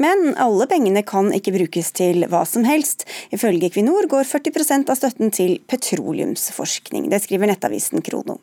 [0.01, 3.07] Men alle pengene kan ikke brukes til hva som helst.
[3.34, 7.09] Ifølge Equinor går 40% av støtten til petroleumsforskning.
[7.11, 8.38] Det skriver nettavisen Krono.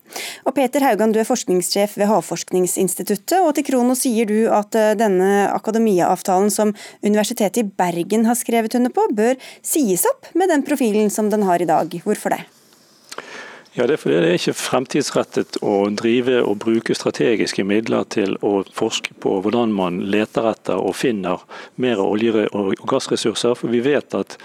[0.45, 4.93] Og Peter Haugan, du er forskningssjef ved Havforskningsinstituttet, og til Krono sier du at eh,
[4.99, 9.35] denne akademiaavtalen som Universitetet i Bergen har skrevet under på, bør
[9.65, 11.99] sies opp med den profilen som den har i dag.
[12.05, 12.45] Hvorfor det?
[13.77, 18.33] Ja, Det er fordi det er ikke fremtidsrettet å drive og bruke strategiske midler til
[18.41, 21.43] å forske på hvordan man leter etter og finner
[21.77, 23.53] mer olje- og gassressurser.
[23.53, 24.39] For vi vet at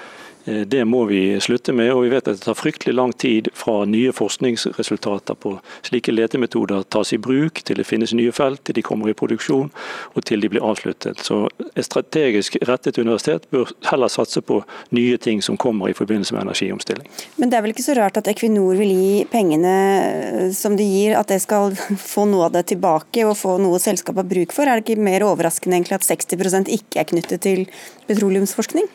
[0.45, 1.93] det må vi slutte med.
[1.93, 5.55] og Vi vet at det tar fryktelig lang tid fra nye forskningsresultater på
[5.86, 9.70] slike letemetoder tas i bruk, til det finnes nye felt, til de kommer i produksjon
[10.12, 11.22] og til de blir avsluttet.
[11.22, 16.34] Så Et strategisk rettet universitet bør heller satse på nye ting som kommer i forbindelse
[16.34, 17.09] med energiomstilling.
[17.36, 20.84] Men det er vel ikke så rart at Equinor vil gi pengene eh, som de
[20.84, 21.72] gir, at det skal
[22.12, 24.68] få noe av det tilbake og få noe selskapet har bruk for?
[24.68, 27.64] Er det ikke mer overraskende egentlig at 60% ikke er knyttet til
[28.09, 28.90] petroleumsforskning?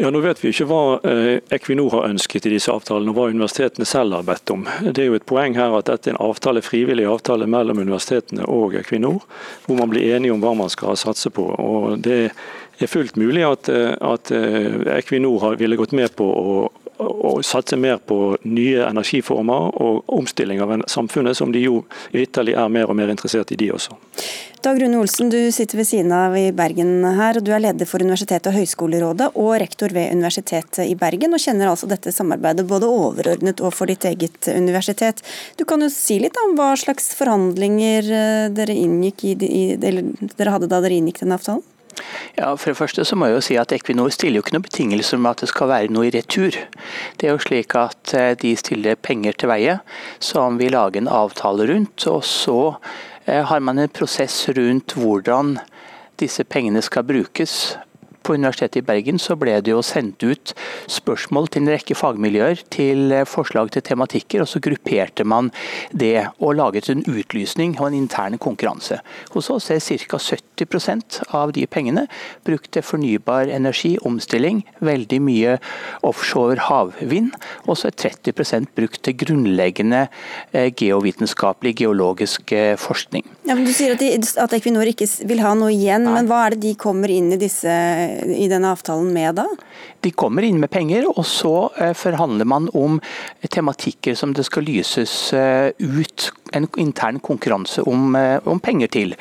[0.00, 3.26] Ja, Nå vet vi ikke hva eh, Equinor har ønsket i disse avtalene, og hva
[3.28, 4.62] universitetene selv har bedt om.
[4.80, 8.46] Det er jo et poeng her at dette er en avtale, frivillig avtale mellom universitetene
[8.48, 9.18] og Equinor,
[9.66, 11.44] hvor man blir enige om hva man skal satse på.
[11.52, 12.30] Og Det
[12.80, 16.54] er fullt mulig at, eh, at eh, Equinor ville gått med på å
[17.00, 21.82] å satse mer på nye energiformer og omstilling av samfunnet, som de jo
[22.12, 23.96] vitterlig er mer og mer interessert i, de også.
[24.60, 27.88] Dag Rune Olsen, du sitter ved siden av i Bergen her, og du er leder
[27.88, 32.66] for Universitetet og høyskolerådet og rektor ved Universitetet i Bergen, og kjenner altså dette samarbeidet
[32.68, 35.24] både overordnet og for ditt eget universitet.
[35.56, 39.34] Du kan jo si litt om hva slags forhandlinger eh, dere, inngikk i,
[39.80, 41.64] eller dere hadde da dere inngikk denne avtalen?
[42.38, 44.66] Ja, for det første så må jeg jo si at Equinor stiller jo ikke noen
[44.66, 46.56] betingelser om at det skal være noe i retur.
[47.20, 49.78] Det er jo slik at eh, de stiller penger til veie
[50.22, 52.06] som vi lager en avtale rundt.
[52.10, 52.58] Og så
[53.26, 55.58] eh, har man en prosess rundt hvordan
[56.20, 57.76] disse pengene skal brukes
[58.22, 60.52] på Universitetet i Bergen så ble det jo sendt ut
[60.90, 65.50] spørsmål til en rekke fagmiljøer til eh, forslag til tematikker, og så grupperte man
[65.92, 69.00] det og laget en utlysning og en intern konkurranse.
[69.34, 70.20] Hos oss er ca.
[70.20, 72.06] 70% av de pengene
[72.46, 75.56] brukt til fornybar energi, omstilling, veldig mye
[76.06, 77.32] offshore havvind,
[77.66, 80.06] og så er 30 brukt til grunnleggende
[80.52, 83.24] eh, geovitenskapelig, geologisk eh, forskning.
[83.50, 86.12] Ja, men Du sier at, de, at Equinor ikke vil ha noe igjen, Nei.
[86.14, 87.72] men hva er det de kommer inn i disse
[88.30, 89.46] i denne avtalen med da?
[90.06, 93.00] De kommer inn med penger, og så eh, forhandler man om
[93.42, 99.16] tematikker som det skal lyses eh, ut en intern konkurranse om, eh, om penger til.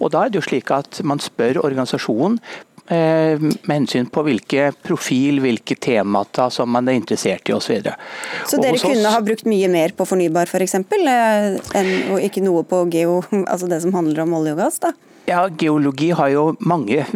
[0.00, 2.40] Og Da er det jo slik at man spør organisasjonen
[2.90, 7.78] med hensyn på hvilke profil, hvilke temata som man er interessert i osv.
[7.80, 7.94] Så,
[8.50, 12.84] så dere kunne ha brukt mye mer på fornybar f.eks., for og ikke noe på
[12.92, 13.22] geo,
[13.52, 14.82] altså det som handler om olje og gass?
[14.84, 14.92] da?
[15.24, 17.06] Ja, Geologi har jo mange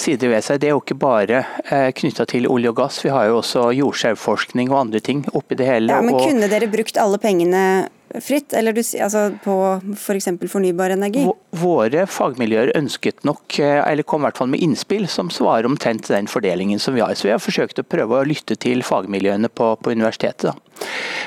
[0.00, 0.62] sider ved seg.
[0.62, 1.42] Det er jo ikke bare
[1.96, 3.02] knytta til olje og gass.
[3.04, 5.92] Vi har jo også jordskjelvforskning og andre ting oppi det hele.
[5.92, 7.64] Ja, men Kunne dere brukt alle pengene
[8.18, 9.56] fritt, eller du, altså på
[9.94, 10.28] f.eks.
[10.40, 11.26] For fornybar energi?
[11.60, 16.10] Våre fagmiljøer ønsket nok, eh, eller kom i hvert fall med innspill som svarer omtrent
[16.10, 17.14] den fordelingen som vi har.
[17.14, 20.50] Så vi har forsøkt å prøve å lytte til fagmiljøene på, på universitetet.
[20.50, 20.69] Da.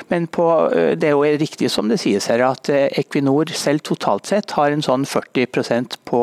[0.08, 3.84] Men på, eh, det er jo riktig som det sies her at eh, Equinor selv
[3.86, 6.22] totalt sett har en sånn 40 på,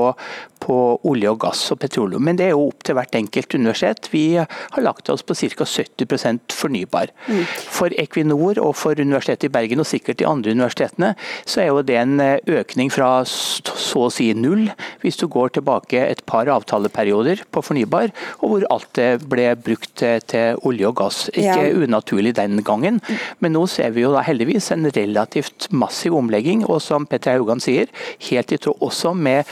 [0.61, 0.77] på
[1.07, 2.23] olje og gass og petroleum.
[2.25, 4.09] Men det er jo opp til hvert enkelt universitet.
[4.13, 5.65] Vi har lagt oss på ca.
[5.65, 7.13] 70% fornybar.
[7.27, 7.43] Mm.
[7.73, 11.13] For Equinor og for Universitetet i Bergen, og sikkert de andre universitetene,
[11.45, 14.69] så er jo det en eh, økning fra så å si null,
[15.01, 20.03] hvis du går tilbake et par avtaleperioder på fornybar, og hvor alt det ble brukt
[20.31, 21.23] til olje og gass.
[21.31, 21.73] Ikke ja.
[21.81, 23.01] unaturlig den gangen,
[23.39, 27.61] men nå ser vi jo da heldigvis en relativt massiv omlegging, og som Petter Haugan
[27.63, 27.91] sier,
[28.29, 29.43] helt i tråd også med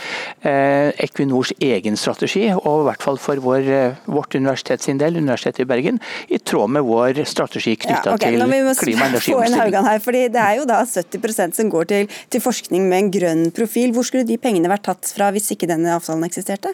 [0.48, 5.20] eh, Equinors egen strategi, og i hvert fall for vår, eh, vårt universitet sin del,
[5.20, 6.00] Universitetet i Bergen,
[6.30, 8.46] i tråd med vår strategi knytta ja, okay, til
[8.84, 10.34] klima- og energiomstilling.
[10.34, 13.94] Det er jo da 70% som går til, til forskning med en grønn profil.
[13.96, 16.74] Hvor skulle de pengene vært tatt fra hvis ikke denne avtalen eksisterte?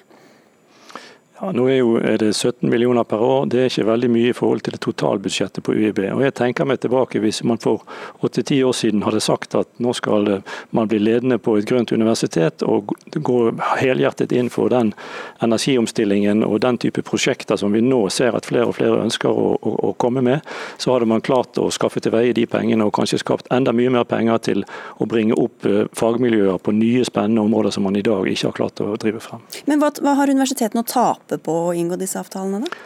[1.36, 3.46] Ja, nå er, jo, er, det 17 millioner per år.
[3.52, 6.00] Det er ikke veldig mye i forhold til det totalbudsjettet på UiB.
[6.14, 7.84] Og jeg tenker meg tilbake Hvis man for
[8.24, 10.30] 8-10 år siden hadde sagt at nå skal
[10.72, 13.40] man bli ledende på et grønt universitet og gå
[13.82, 14.94] helhjertet inn for den
[15.44, 19.52] energiomstillingen og den type prosjekter som vi nå ser at flere og flere ønsker å,
[19.60, 20.40] å, å komme med,
[20.80, 23.92] så hadde man klart å skaffe til veie de pengene og kanskje skapt enda mye
[23.92, 24.64] mer penger til
[25.00, 28.58] å bringe opp eh, fagmiljøer på nye, spennende områder som man i dag ikke har
[28.62, 29.44] klart å drive frem.
[29.68, 32.66] Men hva, hva har universitetene å tape tape på å inngå disse avtalene?
[32.66, 32.84] da?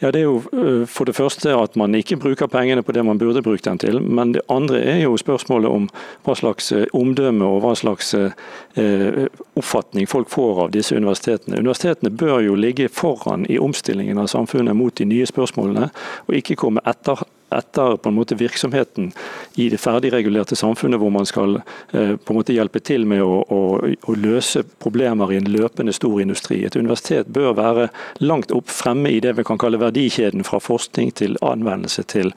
[0.00, 3.04] Ja, Det er jo øh, for det første at man ikke bruker pengene på det
[3.04, 4.00] man burde brukt dem til.
[4.02, 5.88] Men det andre er jo spørsmålet om
[6.24, 9.26] hva slags øh, omdømme og hva slags øh,
[9.56, 11.58] oppfatning folk får av disse universitetene.
[11.58, 15.90] Universitetene bør jo ligge foran i omstillingen av samfunnet mot de nye spørsmålene,
[16.28, 19.12] og ikke komme etter etter på en måte virksomheten
[19.54, 21.60] i det ferdigregulerte samfunnet, hvor man skal
[21.92, 25.94] eh, på en måte hjelpe til med å, å, å, løse problemer i en løpende
[25.96, 26.60] stor industri.
[26.66, 27.88] Et universitet bør være
[28.20, 32.32] langt opp fremme i det vi kan kalle verdikjeden, fra forskning til anvendelse til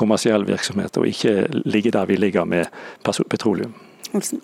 [0.00, 2.68] kommersiell virksomhet, og ikke ligge der vi ligger med
[3.04, 3.74] petroleum.
[4.14, 4.40] Olsen.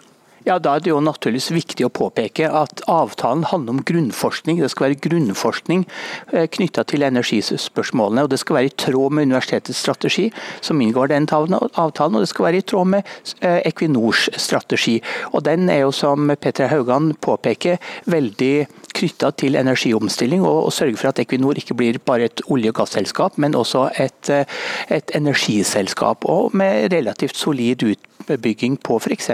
[0.46, 4.60] Ja, Da er det jo naturligvis viktig å påpeke at avtalen handler om grunnforskning.
[4.62, 5.82] Det skal være grunnforskning
[6.30, 8.22] eh, knytta til energispørsmålene.
[8.22, 10.28] og Det skal være i tråd med universitetets strategi,
[10.62, 12.14] som inngår den avtalen.
[12.14, 15.00] Og det skal være i tråd med eh, Equinors strategi.
[15.34, 21.02] Og Den er jo, som Petra Haugan påpeker, veldig knytta til energiomstilling, og, og sørge
[21.02, 24.46] for at Equinor ikke blir bare et olje- og gasselskap, men også et, eh,
[24.94, 26.22] et energiselskap.
[26.30, 29.30] Og med relativt solid utbygging bygging på f.eks.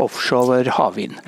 [0.00, 1.18] offshore havvind.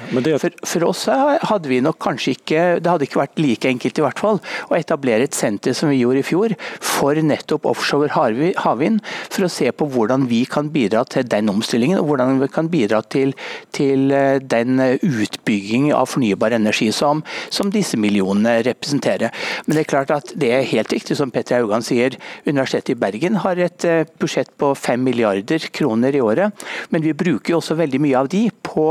[0.41, 4.05] For, for, oss hadde vi nok kanskje ikke Det hadde ikke vært like enkelt i
[4.05, 9.01] hvert fall å etablere et senter som vi gjorde i fjor, for nettopp offshore havvind,
[9.31, 12.71] for å se på hvordan vi kan bidra til den omstillingen, og hvordan vi kan
[12.73, 13.35] bidra til,
[13.77, 19.35] til eh, den utbygging av fornybar energi som, som, disse millionene representerer.
[19.67, 22.17] Men det er klart at det er helt riktig som Petter Haugan sier,
[22.47, 26.67] Universitetet i Bergen har et eh, budsjett på 5 milliarder kroner i året.
[26.95, 28.87] Men vi bruker jo også veldig mye av de på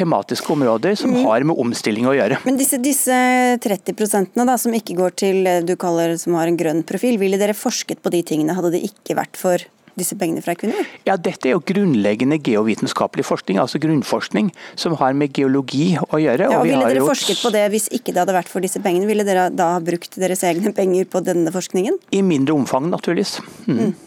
[0.00, 1.24] tematiske områder som mm.
[1.26, 2.38] har med omstilling å gjøre.
[2.46, 3.16] Men disse, disse
[3.60, 7.56] 30% da, som ikke går til du kaller som har en grønn profil, ville dere
[7.58, 9.66] forsket på de tingene, hadde det ikke vært for
[9.98, 10.86] disse pengene fra Equinor?
[11.08, 16.50] Ja, Dette er jo grunnleggende geovitenskapelig forskning, altså grunnforskning som har med geologi å gjøre.
[16.50, 17.12] Ja, og Ville dere gjort...
[17.14, 19.08] forsket på det hvis ikke det hadde vært for disse pengene?
[19.10, 21.98] Ville dere da ha brukt deres egne penger på denne forskningen?
[22.16, 23.38] I mindre omfang, naturligvis.
[23.66, 23.90] Mm.
[23.90, 23.98] Mm.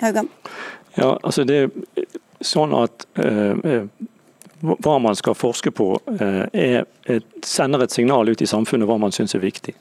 [0.00, 0.30] Haugan?
[0.94, 1.70] Ja, altså det er
[2.40, 3.84] sånn at eh, eh,
[4.60, 9.14] hva man skal forske på, eh, er, sender et signal ut i samfunnet hva man
[9.14, 9.74] syns er viktig.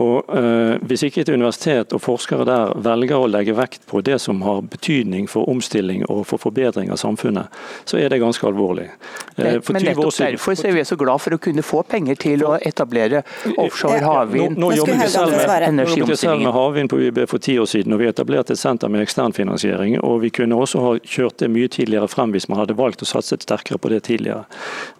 [0.00, 4.16] Og eh, Hvis ikke et universitet og forskere der velger å legge vekt på det
[4.24, 7.52] som har betydning for omstilling og for forbedring av samfunnet,
[7.84, 8.88] så er det ganske alvorlig.
[9.36, 12.44] Uh, men nettopp siden, derfor er vi så glad for å kunne få penger til
[12.48, 13.20] å etablere
[13.58, 14.56] offshore havvind.
[14.56, 17.92] Nå, nå jobbet vi selv med, selv med havvind på UiB for ti år siden,
[17.92, 19.98] og vi etablerte et senter med eksternfinansiering.
[20.00, 23.10] og Vi kunne også ha kjørt det mye tidligere frem hvis man hadde valgt å
[23.12, 24.46] satse sterkere på det tidligere.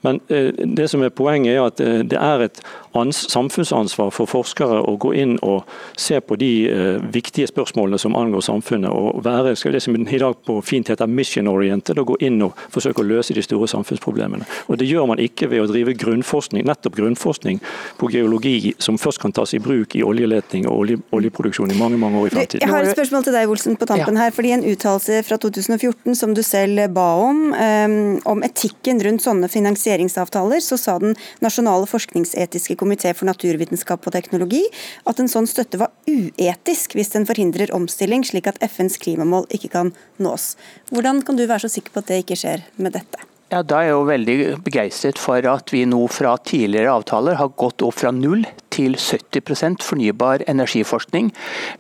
[0.04, 1.80] Men eh, det som er poenget er at
[2.12, 5.68] det er et samfunnsansvar for forskere å gå inn og
[5.98, 8.90] se på de uh, viktige spørsmålene som angår samfunnet.
[8.90, 12.56] og være skal det som i dag på fint heter mission-oriented, og gå inn og
[12.72, 14.46] forsøke å løse de store samfunnsproblemene.
[14.68, 17.60] Og Det gjør man ikke ved å drive grunnforskning, nettopp grunnforskning
[17.98, 22.00] på geologi, som først kan tas i bruk i oljeletning og olje, oljeproduksjon i mange
[22.00, 22.64] mange år i fremtiden.
[22.64, 24.30] Jeg har et spørsmål til deg, Olsen, på tampen her.
[24.34, 29.48] fordi En uttalelse fra 2014 som du selv ba om, um, om etikken rundt sånne
[29.48, 34.62] finansieringsavtaler, så sa den nasjonale forskningsetiske komité for naturvitenskap og teknologi
[35.08, 39.72] at en sånn støtte var uetisk hvis den forhindrer omstilling, slik at FNs klimamål ikke
[39.74, 39.92] kan
[40.22, 40.54] nås.
[40.92, 43.28] Hvordan kan du være så sikker på at det ikke skjer med dette?
[43.52, 47.52] Ja, Da er jeg jo veldig begeistret for at vi nå fra tidligere avtaler har
[47.60, 51.30] gått opp fra null til 70% fornybar energiforskning.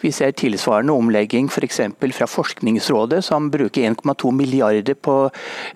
[0.02, 1.80] Vi ser tilsvarende omlegging f.eks.
[2.16, 5.16] fra Forskningsrådet, som bruker 1,2 milliarder på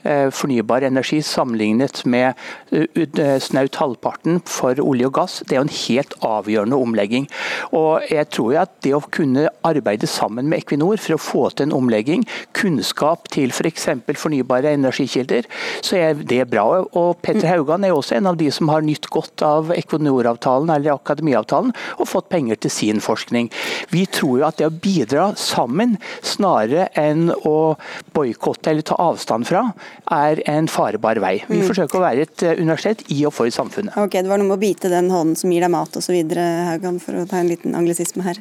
[0.04, 2.34] eh, fornybar energi, sammenlignet med
[2.72, 5.40] eh, snaut halvparten for olje og gass.
[5.46, 7.28] Det er jo en helt avgjørende omlegging.
[7.72, 11.68] Og jeg tror at det å kunne arbeide sammen med Equinor for å få til
[11.68, 13.88] en omlegging, kunnskap til f.eks.
[14.06, 15.46] For fornybare energikilder,
[15.84, 16.64] så er det bra.
[16.98, 20.96] Og Petter Haugan er også en av de som har nytt godt av Equinor-avtalen eller
[21.06, 23.50] akademiavtalen og fått penger til sin forskning.
[23.94, 25.96] Vi tror jo at det å bidra sammen,
[26.26, 27.76] snarere enn å
[28.16, 29.64] boikotte eller ta avstand fra,
[30.12, 31.38] er en farebar vei.
[31.48, 31.66] Vi mm.
[31.70, 33.96] forsøker å være et eh, universitet i og for samfunnet.
[34.02, 37.00] Ok, Det var noe med å bite den hånden som gir deg mat osv., Haugan,
[37.02, 38.40] for å ta en liten anglisisme her.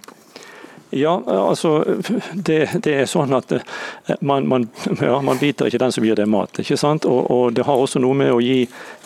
[0.95, 1.83] Ja, altså
[2.33, 3.63] det, det, er sånn at eh,
[4.23, 4.69] man, man,
[5.01, 6.55] ja, man, biter ikke den som gir deg mat.
[6.61, 7.03] ikke sant?
[7.03, 8.61] Og, og, Det har også noe med å gi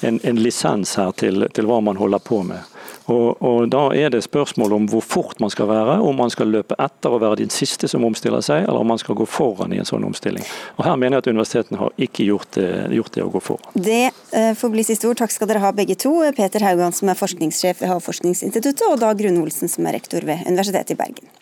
[0.06, 2.76] en, en lisens her til, til, hva man holder på med.
[3.10, 6.54] Og, og, Da er det spørsmål om hvor fort man skal være, om man skal
[6.54, 9.74] løpe etter og være den siste som omstiller seg, eller om man skal gå foran
[9.74, 10.46] i en sånn omstilling.
[10.78, 12.70] Og Her mener jeg at universitetene har ikke gjort det,
[13.00, 13.74] gjort det å gå foran.
[13.74, 15.24] Det uh, får bli siste ord.
[15.24, 16.14] Takk skal dere ha begge to.
[16.38, 20.46] Peter Haugan som er forskningssjef ved Havforskningsinstituttet, og Dag Grunn Olsen som er rektor ved
[20.46, 21.38] Universitetet i Bergen.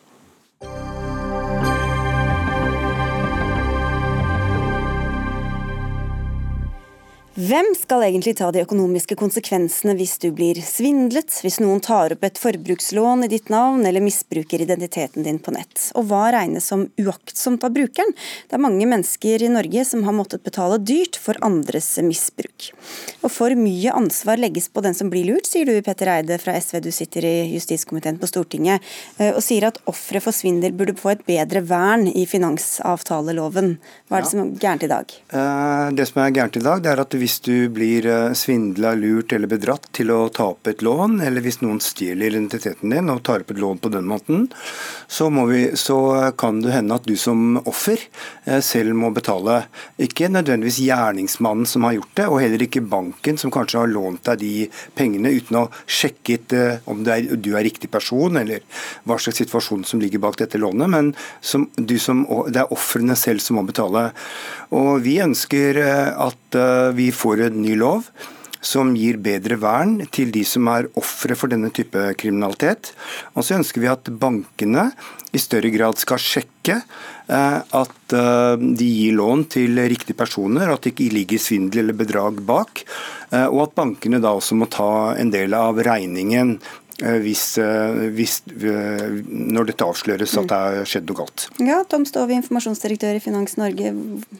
[7.37, 12.23] Hvem skal egentlig ta de økonomiske konsekvensene hvis du blir svindlet, hvis noen tar opp
[12.25, 15.83] et forbrukslån i ditt navn eller misbruker identiteten din på nett?
[15.93, 18.09] Og hva regnes som uaktsomt av brukeren?
[18.49, 22.71] Det er mange mennesker i Norge som har måttet betale dyrt for andres misbruk.
[23.21, 26.57] Og for mye ansvar legges på den som blir lurt, sier du Petter Eide fra
[26.57, 28.81] SV, du sitter i justiskomiteen på Stortinget,
[29.21, 33.75] eh, og sier at ofre for svindel burde få et bedre vern i finansavtaleloven.
[34.09, 35.17] Hva er det som er gærent i dag?
[35.29, 38.33] Eh, det som er gærent i dag, det er at vi hvis du blir eh,
[38.37, 42.93] svindla, lurt eller bedratt til å ta opp et lån, eller hvis noen stjeler identiteten
[42.93, 44.45] din og tar opp et lån på den måten,
[45.11, 45.97] så, vi, så
[46.39, 47.99] kan det hende at du som offer
[48.45, 49.65] eh, selv må betale.
[49.99, 54.23] Ikke nødvendigvis gjerningsmannen som har gjort det, og heller ikke banken som kanskje har lånt
[54.29, 54.53] deg de
[54.95, 58.63] pengene uten å sjekke eh, om er, du er riktig person, eller
[59.03, 61.11] hva slags situasjon som ligger bak dette lånet, men
[61.43, 61.67] som,
[61.99, 64.13] som, det er ofrene selv som må betale.
[64.75, 66.57] Og Vi ønsker at
[66.97, 68.09] vi får en ny lov
[68.67, 72.91] som gir bedre vern til de som er ofre for denne type kriminalitet.
[73.35, 74.89] Og så ønsker vi at bankene
[75.35, 80.83] i større grad skal sjekke eh, at eh, de gir lån til riktige personer, at
[80.83, 82.83] det ikke ligger svindel eller bedrag bak.
[83.29, 84.89] Eh, og at bankene da også må ta
[85.19, 90.87] en del av regningen Eh, hvis, eh, hvis, eh, når dette avsløres at det har
[90.89, 91.43] skjedd noe galt.
[91.61, 93.91] Ja, Tom Stove, informasjonsdirektør i Finans Norge.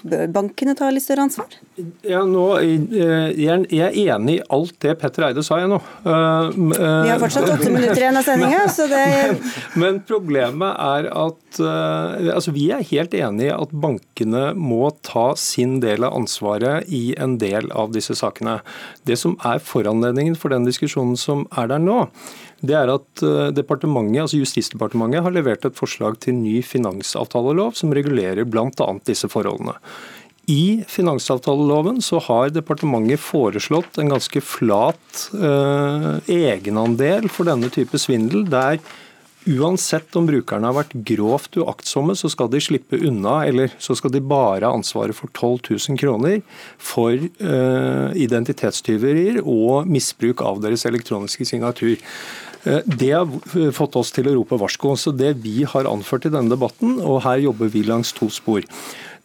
[0.02, 1.54] Bør bankene ta litt større ansvar?
[2.02, 5.78] Ja, nå, jeg er enig i alt det Petter Eide sa jeg nå.
[6.02, 8.66] Vi har fortsatt åtte minutter igjen av sendinga.
[8.88, 9.38] Men,
[9.76, 15.78] men, problemet er at altså, vi er helt enig i at bankene må ta sin
[15.84, 18.60] del av ansvaret i en del av disse sakene.
[19.08, 22.06] Det som er foranledningen for den diskusjonen som er der nå,
[22.66, 27.94] det er at eh, departementet, altså Justisdepartementet har levert et forslag til ny finansavtalelov som
[27.94, 28.88] regulerer bl.a.
[29.06, 29.78] disse forholdene.
[30.48, 38.48] I finansavtaleloven så har departementet foreslått en ganske flat eh, egenandel for denne type svindel,
[38.48, 38.80] der
[39.48, 44.12] uansett om brukerne har vært grovt uaktsomme, så skal de slippe unna, eller så skal
[44.14, 46.42] de bare ha ansvaret for 12 000 kroner
[46.80, 51.96] for eh, identitetstyverier og misbruk av deres elektroniske signatur.
[52.68, 54.96] Eh, det har fått oss til å rope varsko.
[55.00, 58.66] Så det vi har anført i denne debatten, og her jobber vi langs to spor.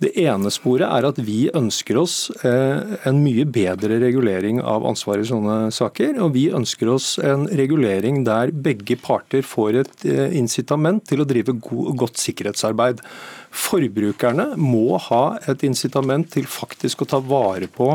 [0.03, 5.23] Det ene sporet er at vi ønsker oss eh, en mye bedre regulering av ansvar
[5.23, 6.17] i sånne saker.
[6.25, 11.29] Og vi ønsker oss en regulering der begge parter får et eh, incitament til å
[11.29, 13.05] drive godt sikkerhetsarbeid.
[13.53, 17.95] Forbrukerne må ha et incitament til faktisk å ta vare på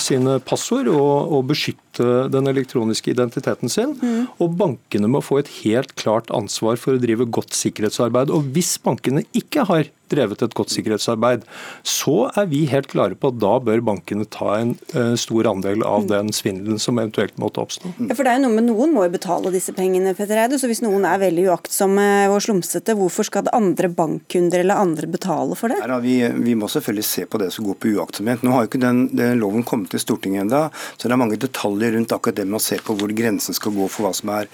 [0.00, 3.92] sine passord og, og, beskytte den elektroniske identiteten sin.
[4.00, 4.26] Mm.
[4.42, 8.32] Og bankene må få et helt klart ansvar for å drive godt sikkerhetsarbeid.
[8.34, 11.44] Og hvis bankene ikke har drevet et godt sikkerhetsarbeid,
[11.86, 15.84] så er vi helt klare på at da bør bankene ta en uh, stor andel
[15.86, 17.94] av den svindelen som eventuelt måtte oppstå.
[18.08, 20.58] Ja, for det er jo noe med Noen må jo betale disse pengene, Petter Eide.
[20.60, 25.08] Så hvis noen er veldig uaktsomme og slumsete, hvorfor skal det andre bankkunder eller andre
[25.10, 25.80] betale for det?
[25.84, 26.14] Nei, vi,
[26.46, 28.44] vi, må selvfølgelig se på det som går på uaktsomhet.
[28.44, 30.64] Nå har jo ikke den, den loven kommet til Stortinget ennå,
[30.96, 33.74] så det er mange detaljer rundt akkurat det med å se på hvor grensen skal
[33.76, 34.50] gå for hva som er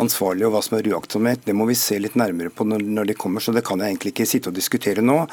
[0.00, 1.44] ansvarlig og hva som er uaktsomhet.
[1.46, 3.94] Det må vi se litt nærmere på når, når det kommer, så det kan jeg
[3.94, 5.26] egentlig ikke sitte og diskutere nå.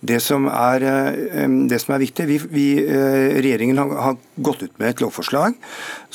[0.00, 4.62] Det som er, eh, det som er viktig, vi, vi, eh, Regjeringen har, har, gått
[4.62, 5.56] ut med et lovforslag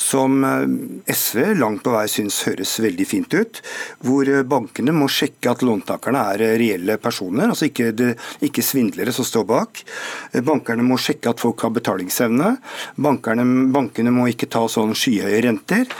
[0.00, 3.60] som eh, SV langt på vei syns høres veldig fint ut.
[4.04, 9.26] Hvor bankene må sjekke at låntakerne er reelle personer, altså ikke, det, ikke svindlere som
[9.28, 9.84] står bak.
[10.44, 12.54] Bankerne må sjekke at folk har betalingsevne.
[12.96, 13.44] Bankerne,
[13.74, 15.90] bankene må ikke ta sånn skyhøye renter.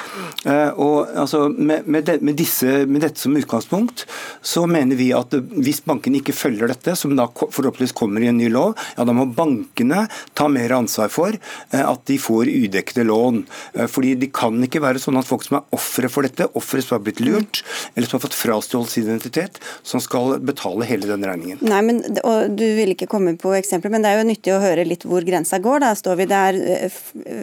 [0.81, 4.05] Og altså, med, med, de, med, disse, med dette som utgangspunkt,
[4.45, 8.39] så mener vi at hvis bankene ikke følger dette, som da forhåpentligvis kommer i en
[8.39, 13.07] ny lov, ja da må bankene ta mer ansvar for eh, at de får udekkede
[13.09, 13.43] lån.
[13.75, 16.83] Eh, fordi Det kan ikke være sånn at folk som er ofre for dette, ofre
[16.85, 17.63] som har blitt lurt,
[17.95, 21.63] eller som har fått frastjålet sin identitet, som skal betale hele den regningen.
[21.65, 24.63] Nei, men, og Du vil ikke komme på eksempler, men det er jo nyttig å
[24.63, 25.83] høre litt hvor grensa går.
[25.85, 26.99] Da står vi der uh,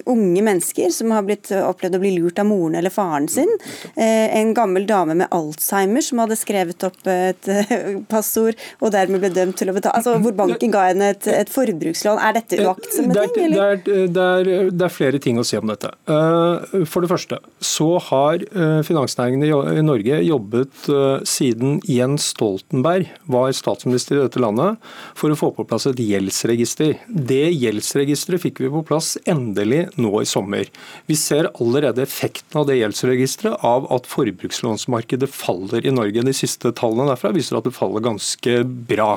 [0.10, 3.52] unge mennesker som har blitt opplevd å bli lurt av moren eller faren sin.
[3.96, 7.50] Uh, en gammel dame med Alzheimer som hadde skrevet opp et
[8.14, 11.52] passord og dermed ble dømt til å betale, altså hvor banken ga henne et, et
[11.52, 12.20] forbrukslån.
[12.22, 13.54] Er dette uaktsomme ting?
[13.54, 15.92] Det er, det, er, det er, flere ting å si om dette.
[16.12, 23.10] Eh, for det første så har eh, finansnæringen i Norge jobbet eh, siden Jens Stoltenberg
[23.32, 24.80] var statsminister i dette landet,
[25.18, 26.96] for å få på plass et gjeldsregister.
[27.08, 30.70] Det gjeldsregisteret fikk vi på plass endelig nå i sommer.
[31.10, 36.26] Vi ser allerede effekten av det gjeldsregisteret av at forbrukslånsmarkedet faller i Norge.
[36.26, 39.14] De siste tallene derfra viser at det faller ganske bra.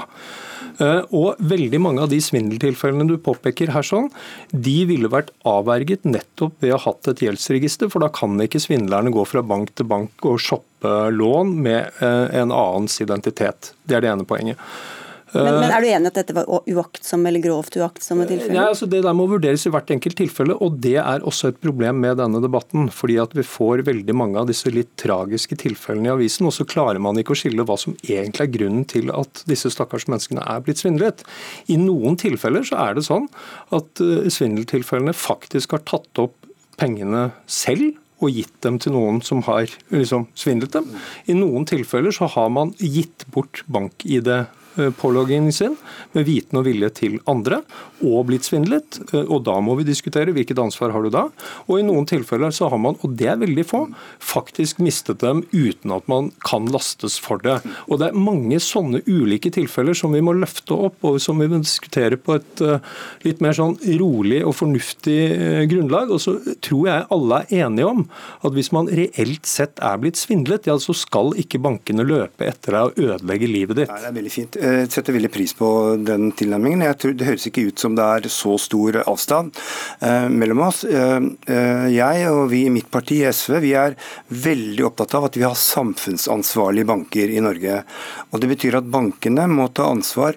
[0.83, 4.09] Eh, og veldig mange av de svindeltilfellene du påpeker her, sånn,
[4.51, 8.63] de ville vært avverget nettopp ved å ha hatt et gjeldsregister, for da kan ikke
[8.63, 13.73] svindlerne gå fra bank til bank og shoppe lån med eh, en annens identitet.
[13.87, 14.61] Det er det ene poenget.
[15.35, 18.55] Men, men, Er du enig at dette var uaktsomme eller grovt uaktsomme tilfeller?
[18.55, 21.61] Ja, altså Det der må vurderes i hvert enkelt tilfelle, og det er også et
[21.65, 22.89] problem med denne debatten.
[22.95, 26.67] fordi at vi får veldig mange av disse litt tragiske tilfellene i avisen, og så
[26.69, 30.45] klarer man ikke å skille hva som egentlig er grunnen til at disse stakkars menneskene
[30.45, 31.25] er blitt svindlet.
[31.67, 33.29] I noen tilfeller så er det sånn
[33.75, 36.37] at eh, svindeltilfellene faktisk har tatt opp
[36.79, 40.87] pengene selv og gitt dem til noen som har liksom, svindlet dem.
[41.27, 44.45] I noen tilfeller så har man gitt bort bank-ID Eh,
[44.99, 45.77] påloggingen sin
[46.15, 47.61] med viten og vilje til andre,
[48.05, 48.99] og blitt svindlet.
[49.13, 51.25] Eh, og da må vi diskutere hvilket ansvar har du da.
[51.69, 53.85] Og i noen tilfeller så har man, og det er veldig få,
[54.23, 57.61] faktisk mistet dem uten at man kan lastes for det.
[57.89, 61.49] Og det er mange sånne ulike tilfeller som vi må løfte opp, og som vi
[61.51, 62.95] må diskutere på et eh,
[63.27, 65.19] litt mer sånn rolig og fornuftig
[65.71, 66.13] grunnlag.
[66.15, 68.05] Og så tror jeg alle er enige om
[68.45, 72.77] at hvis man reelt sett er blitt svindlet, ja, så skal ikke bankene løpe etter
[72.77, 73.91] deg og ødelegge livet ditt.
[73.91, 74.59] Ja, det er veldig fint.
[74.65, 75.69] Jeg setter veldig pris på
[76.01, 76.85] den tilnærmingen.
[76.87, 79.53] Jeg tror Det høres ikke ut som det er så stor avstand
[80.01, 80.85] eh, mellom oss.
[80.89, 83.97] Eh, eh, jeg og vi i mitt parti, SV, vi er
[84.29, 87.83] veldig opptatt av at vi har samfunnsansvarlige banker i Norge.
[88.33, 90.37] Og Det betyr at bankene må ta ansvar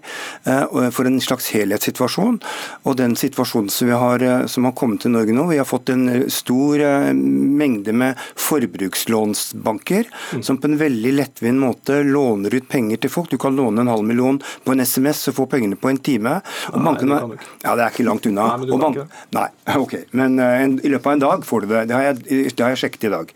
[0.94, 2.38] for en slags helhetssituasjon.
[2.86, 5.92] Og den situasjonen som, vi har, som har kommet til Norge nå, vi har fått
[5.94, 6.84] en stor
[7.18, 10.44] mengde med forbrukslånsbanker mm.
[10.46, 13.32] som på en veldig lettvint måte låner ut penger til folk.
[13.34, 16.00] Du kan låne en halv million million på en SMS og få pengene på en
[16.02, 16.38] time.
[16.74, 18.48] Og nei, bankene, det ja, det er ikke langt unna.
[18.48, 19.48] Nei, men, du bank, nei,
[19.84, 19.96] ok.
[20.18, 21.84] men uh, en, i løpet av en dag får du det.
[21.92, 23.36] Det har jeg, det har jeg sjekket i dag.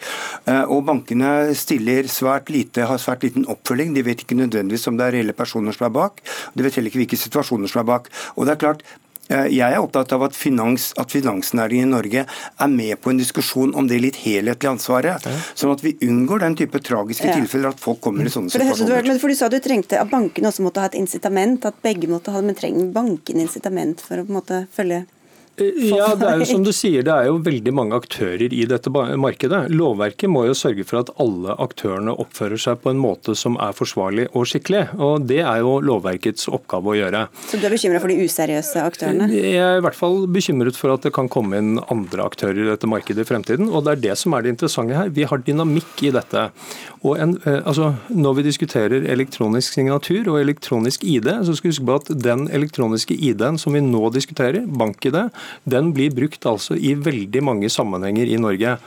[0.49, 3.93] Uh, og bankene stiller svært lite, har svært liten oppfølging.
[3.97, 6.23] De vet ikke nødvendigvis om det er reelle personer som er bak.
[6.55, 8.11] De vet heller ikke hvilke situasjoner som er bak.
[8.35, 8.85] Og det er klart,
[9.31, 13.73] jeg er opptatt av at, finans, at finansnæringen i Norge er med på en diskusjon
[13.77, 15.27] om det litt helhetlige ansvaret.
[15.55, 17.37] Sånn at vi unngår den type tragiske ja.
[17.39, 19.07] tilfeller at folk kommer i sånne for situasjoner.
[19.07, 22.09] Men for Du sa du trengte at bankene også måtte ha et incitament, at begge
[22.11, 25.05] måtte ha, men trenger bankene incitament for å på en måte følge
[25.61, 28.91] ja, det er jo som du sier, det er jo veldig mange aktører i dette
[28.91, 29.63] markedet.
[29.73, 33.75] Lovverket må jo sørge for at alle aktørene oppfører seg på en måte som er
[33.77, 34.87] forsvarlig og skikkelig.
[34.99, 37.25] og Det er jo lovverkets oppgave å gjøre.
[37.49, 39.29] Så du er bekymra for de useriøse aktørene?
[39.31, 42.69] Jeg er i hvert fall bekymret for at det kan komme inn andre aktører i
[42.71, 43.69] dette markedet i fremtiden.
[43.71, 45.11] og Det er det som er det interessante her.
[45.13, 46.49] Vi har dynamikk i dette.
[47.01, 51.73] Og en, eh, altså, Når vi diskuterer elektronisk signatur og elektronisk ID, så skal vi
[51.73, 55.31] huske på at den elektroniske ID-en som vi nå diskuterer, bank-ID,
[55.63, 58.77] den blir brukt altså i veldig mange sammenhenger i Norge.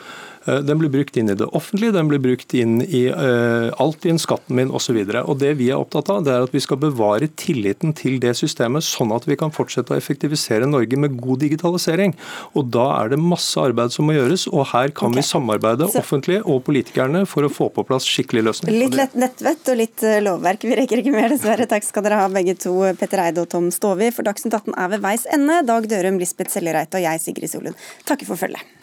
[0.47, 4.19] Eh, den blir brukt inn i det offentlige, den blir brukt inn i uh, Altinn,
[4.21, 4.99] skatten min osv.
[5.41, 8.85] Det vi er opptatt av, det er at vi skal bevare tilliten til det systemet,
[8.85, 12.15] sånn at vi kan fortsette å effektivisere Norge med god digitalisering.
[12.55, 15.23] Og Da er det masse arbeid som må gjøres, og her kan okay.
[15.23, 16.03] vi samarbeide, Så...
[16.03, 18.77] offentlig og politikerne, for å få på plass skikkelig løsning.
[18.85, 20.67] Litt lett nettvett og litt eh, lovverk.
[20.69, 21.69] Vi rekker ikke mer, dessverre.
[21.71, 24.11] Takk skal dere ha begge to, Petter Eide og Tom Stovi.
[24.15, 25.63] For Dagsnytt 18 er ved veis ende.
[25.69, 28.74] Dag Dørum, Lisbeth Sellereite og jeg, Sigrid Solund, takker for følget.